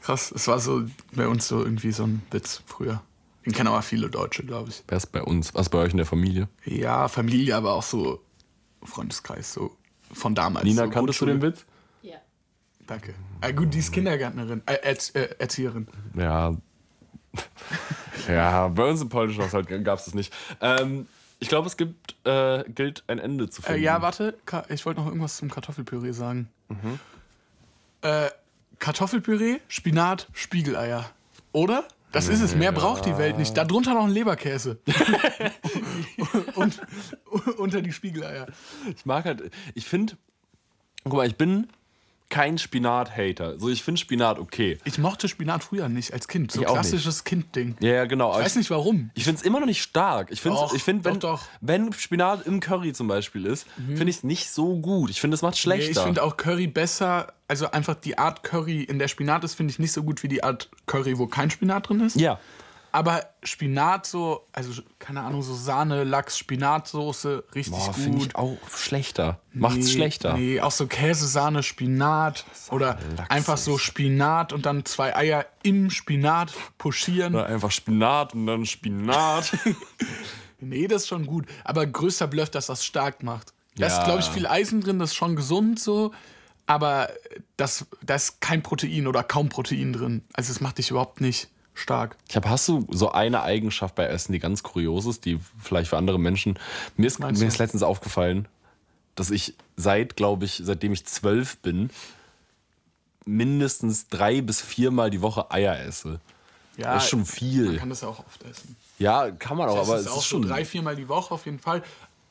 [0.00, 3.02] Krass, es war so bei uns so irgendwie so ein Witz früher.
[3.46, 4.82] Den kennen aber viele Deutsche, glaube ich.
[4.88, 5.54] Wer ist bei uns?
[5.54, 6.48] Was bei euch in der Familie?
[6.64, 8.20] Ja, Familie, aber auch so
[8.82, 9.76] Freundeskreis, so
[10.12, 10.64] von damals.
[10.64, 11.40] Nina, so kanntest du den.
[11.42, 11.64] Witz?
[12.02, 12.16] Ja.
[12.86, 13.14] Danke.
[13.40, 15.86] Ah, gut, die ist Kindergärtnerin, äh, Erz äh, Erzieherin.
[16.14, 16.56] Ja.
[18.28, 20.32] ja, bei uns im polnischen Haushalt gab es das nicht.
[20.60, 21.06] Ähm,
[21.38, 23.82] ich glaube, es gibt, äh, gilt ein Ende zu Äh, finden.
[23.82, 24.36] ja, warte,
[24.68, 26.48] ich wollte noch irgendwas zum Kartoffelpüree sagen.
[28.02, 28.30] Äh,
[28.78, 31.10] Kartoffelpüree, Spinat, Spiegeleier.
[31.52, 31.86] Oder?
[32.12, 32.56] Das ist es.
[32.56, 33.56] Mehr braucht die Welt nicht.
[33.56, 34.78] Darunter noch ein Leberkäse.
[36.56, 36.80] Und
[37.58, 38.46] unter die Spiegeleier.
[38.96, 40.14] Ich mag halt, ich finde,
[41.04, 41.68] guck mal, ich bin
[42.30, 43.58] kein Spinat-Hater.
[43.58, 44.78] So, ich finde Spinat okay.
[44.84, 46.52] Ich mochte Spinat früher nicht als Kind.
[46.52, 47.76] So Ich klassisches Kindding.
[47.80, 48.32] Ja, ja, genau.
[48.38, 49.10] Ich weiß nicht warum.
[49.14, 50.30] Ich finde es immer noch nicht stark.
[50.30, 51.48] Ich finde, ich find, wenn, doch, doch.
[51.60, 55.10] wenn Spinat im Curry zum Beispiel ist, finde ich es nicht so gut.
[55.10, 55.90] Ich finde, es macht Nee, schlechter.
[55.90, 57.34] ich finde auch Curry besser.
[57.48, 60.28] Also einfach die Art Curry, in der Spinat ist, finde ich nicht so gut wie
[60.28, 62.16] die Art Curry, wo kein Spinat drin ist.
[62.18, 62.38] ja.
[62.92, 67.94] Aber Spinat so, also keine Ahnung, so Sahne, Lachs, Spinatsoße, richtig Boah, gut.
[67.96, 69.40] finde ich auch schlechter.
[69.52, 70.34] Macht's Nee, schlechter.
[70.36, 72.44] Nee, auch so Käse, Sahne, Spinat.
[72.70, 77.34] Oder Lachs einfach so Spinat und dann zwei Eier im Spinat pochieren.
[77.34, 79.56] Oder einfach Spinat und dann Spinat.
[80.62, 81.46] Nee, das ist schon gut.
[81.64, 83.54] Aber größter Bluff, dass das stark macht.
[83.76, 84.04] Da ist, Ja.
[84.04, 86.12] glaube ich, viel Eisen drin, das ist schon gesund so.
[86.66, 87.08] Aber
[87.56, 90.22] das, da ist kein Protein oder kaum Protein drin.
[90.34, 92.16] Also es macht dich überhaupt nicht stark.
[92.28, 95.88] Ich habe, hast du so eine Eigenschaft bei Essen, die ganz kurios ist, die vielleicht
[95.90, 96.58] für andere Menschen.
[96.96, 98.48] Mir ist, mir ist letztens aufgefallen,
[99.14, 101.90] dass ich seit, glaube ich, seitdem ich zwölf bin,
[103.24, 106.20] mindestens drei bis viermal die Woche Eier esse.
[106.76, 107.76] Ja, Das ist schon Man viel.
[107.78, 108.76] kann das ja auch oft essen.
[108.98, 110.42] Ja, kann man auch, Das aber ist es auch ist so schon.
[110.48, 111.82] drei, viermal die Woche auf jeden Fall.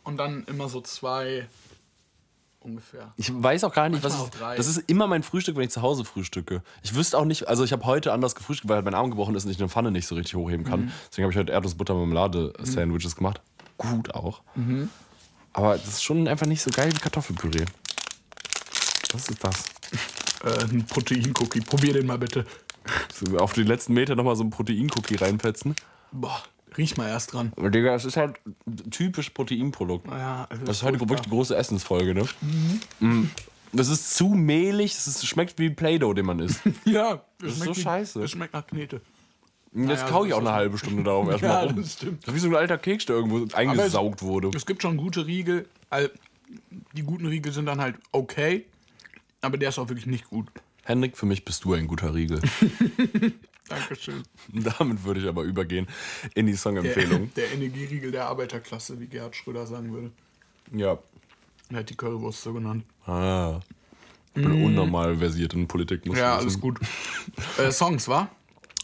[0.03, 1.47] Und dann immer so zwei
[2.59, 3.11] ungefähr.
[3.17, 4.55] Ich weiß auch gar nicht, was Manchmal ich, auch drei.
[4.57, 6.61] das ist immer mein Frühstück, wenn ich zu Hause frühstücke.
[6.83, 9.35] Ich wüsste auch nicht, also ich habe heute anders gefrühstückt, weil halt mein Arm gebrochen
[9.35, 10.81] ist und ich eine Pfanne nicht so richtig hochheben kann.
[10.81, 10.91] Mhm.
[11.09, 13.41] Deswegen habe ich heute Erdnuss-Butter-Marmelade-Sandwiches gemacht.
[13.77, 14.41] Gut auch.
[15.53, 17.65] Aber das ist schon einfach nicht so geil wie Kartoffelpüree.
[19.13, 19.63] Was ist das?
[20.43, 21.61] Äh, ein Protein-Cookie.
[21.61, 22.45] Probier den mal bitte.
[23.37, 25.75] Auf die letzten Meter nochmal so ein Protein-Cookie reinfetzen.
[26.11, 26.41] Boah,
[26.77, 27.51] riech mal erst dran.
[27.55, 28.39] Aber Digga, es ist halt
[28.91, 30.07] typisch Proteinprodukt.
[30.07, 32.25] Ja, es Das ist heute wirklich die große Essensfolge, ne?
[32.99, 33.29] Mhm.
[33.71, 36.61] Das ist zu mehlig, das ist, schmeckt wie Play-Doh, den man isst.
[36.85, 38.19] Ja, ist das so schmeckt wie- scheiße.
[38.21, 39.01] Das schmeckt nach Knete.
[39.71, 40.53] Und Jetzt Naja, kau ich das auch ist eine so.
[40.55, 41.75] halbe Stunde darauf erstmal Ja, rum.
[41.75, 42.27] das stimmt.
[42.27, 44.49] Das ist wie so ein alter Keks, der irgendwo eingesaugt wurde.
[44.55, 45.67] Es gibt schon gute Riegel.
[46.93, 48.65] Die guten Riegel sind dann halt okay,
[49.41, 50.47] aber der ist auch wirklich nicht gut.
[50.83, 52.41] Henrik, für mich bist du ein guter Riegel.
[53.69, 54.23] Dankeschön.
[54.53, 55.87] Damit würde ich aber übergehen
[56.35, 57.33] in die Der, Songempfehlung.
[57.35, 60.11] der Energieriegel der Arbeiterklasse, wie Gerhard Schröder sagen würde.
[60.73, 60.97] Ja.
[61.69, 62.83] Er hat die Currywurst so genannt.
[63.05, 63.59] Ah.
[64.35, 66.05] Ich bin unnormal versiert in Politik.
[66.05, 66.19] Muss Mm.
[66.19, 66.79] Ja, alles gut.
[67.57, 68.29] äh, Songs, wa?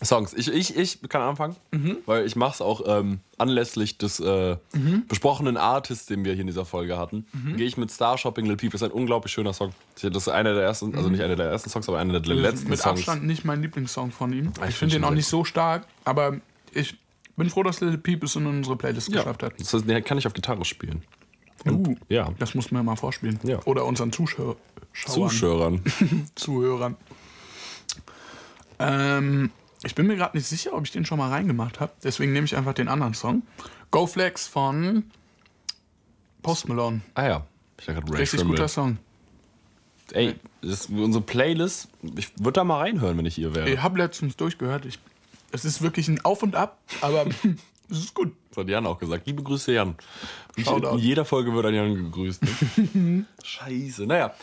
[0.06, 0.34] Songs.
[0.34, 1.98] Ich, ich, ich kann anfangen, Mhm.
[2.06, 4.58] weil ich mache es auch ähm, anlässlich des äh,
[5.08, 7.26] besprochenen Artists, den wir hier in dieser Folge hatten.
[7.34, 7.58] Mhm.
[7.58, 8.72] Gehe ich mit Star Shopping Little People.
[8.80, 9.74] Das ist ein unglaublich schöner Song.
[10.02, 12.66] Das ist einer der ersten, also nicht einer der ersten Songs, aber einer der letzten
[12.66, 12.70] Mhm.
[12.72, 13.00] Mit Songs.
[13.00, 14.48] Abstand nicht mein Lieblingssong von ihm.
[14.48, 16.38] ich Ich, find finde den schon auch nicht so stark, aber
[16.74, 16.98] ich
[17.38, 19.18] bin froh, dass Little Peep es in unsere Playlist Ja.
[19.18, 19.60] geschafft hat.
[19.60, 21.04] Das heißt, den kann ich auf Gitarre spielen.
[21.68, 22.32] Uh, Ja.
[22.38, 23.40] Das muss man mal vorspielen.
[23.44, 23.60] Ja.
[23.66, 24.56] Oder unseren Zuschauern.
[24.94, 25.82] Zuschauern.
[26.36, 26.96] Zuhörern.
[28.80, 29.52] Ähm,
[29.84, 31.92] ich bin mir gerade nicht sicher, ob ich den schon mal reingemacht habe.
[32.04, 33.44] Deswegen nehme ich einfach den anderen Song.
[33.92, 35.04] Go Flex von
[36.42, 37.02] Post Malone.
[37.16, 37.48] ah ja.
[37.80, 38.98] Ich dachte, Ray Richtig guter Song.
[40.12, 41.90] Ey, das ist unsere Playlist.
[42.16, 43.70] Ich würde da mal reinhören, wenn ich hier wäre.
[43.70, 44.86] Ich habe letztens durchgehört.
[44.86, 45.00] Ich,
[45.52, 47.26] es ist wirklich ein Auf und Ab, aber
[47.90, 48.34] es ist gut.
[48.50, 49.28] Das hat Jan auch gesagt.
[49.28, 49.96] Liebe Grüße, Jan.
[50.56, 52.44] Ich, in jeder Folge wird ein Jan gegrüßt.
[52.94, 53.26] Ne?
[53.44, 54.06] Scheiße.
[54.06, 54.34] Naja.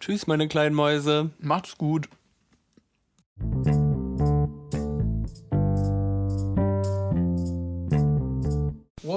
[0.00, 1.30] Tschüss, meine kleinen Mäuse.
[1.38, 2.08] Macht's gut.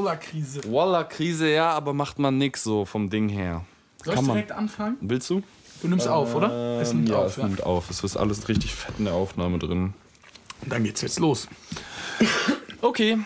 [0.05, 0.61] Walla-Krise.
[0.71, 3.65] Walla, Krise, ja, aber macht man nix so vom Ding her.
[4.03, 4.35] Soll Kann ich man.
[4.35, 4.97] direkt anfangen?
[5.01, 5.41] Willst du?
[5.81, 6.79] Du nimmst auf, oder?
[6.79, 7.47] Es nimmt ja, auf, es ja.
[7.47, 7.89] nimmt auf.
[7.89, 9.93] Es ist alles richtig fett in der Aufnahme drin.
[10.67, 11.47] Dann geht's jetzt los.
[12.81, 13.17] Okay.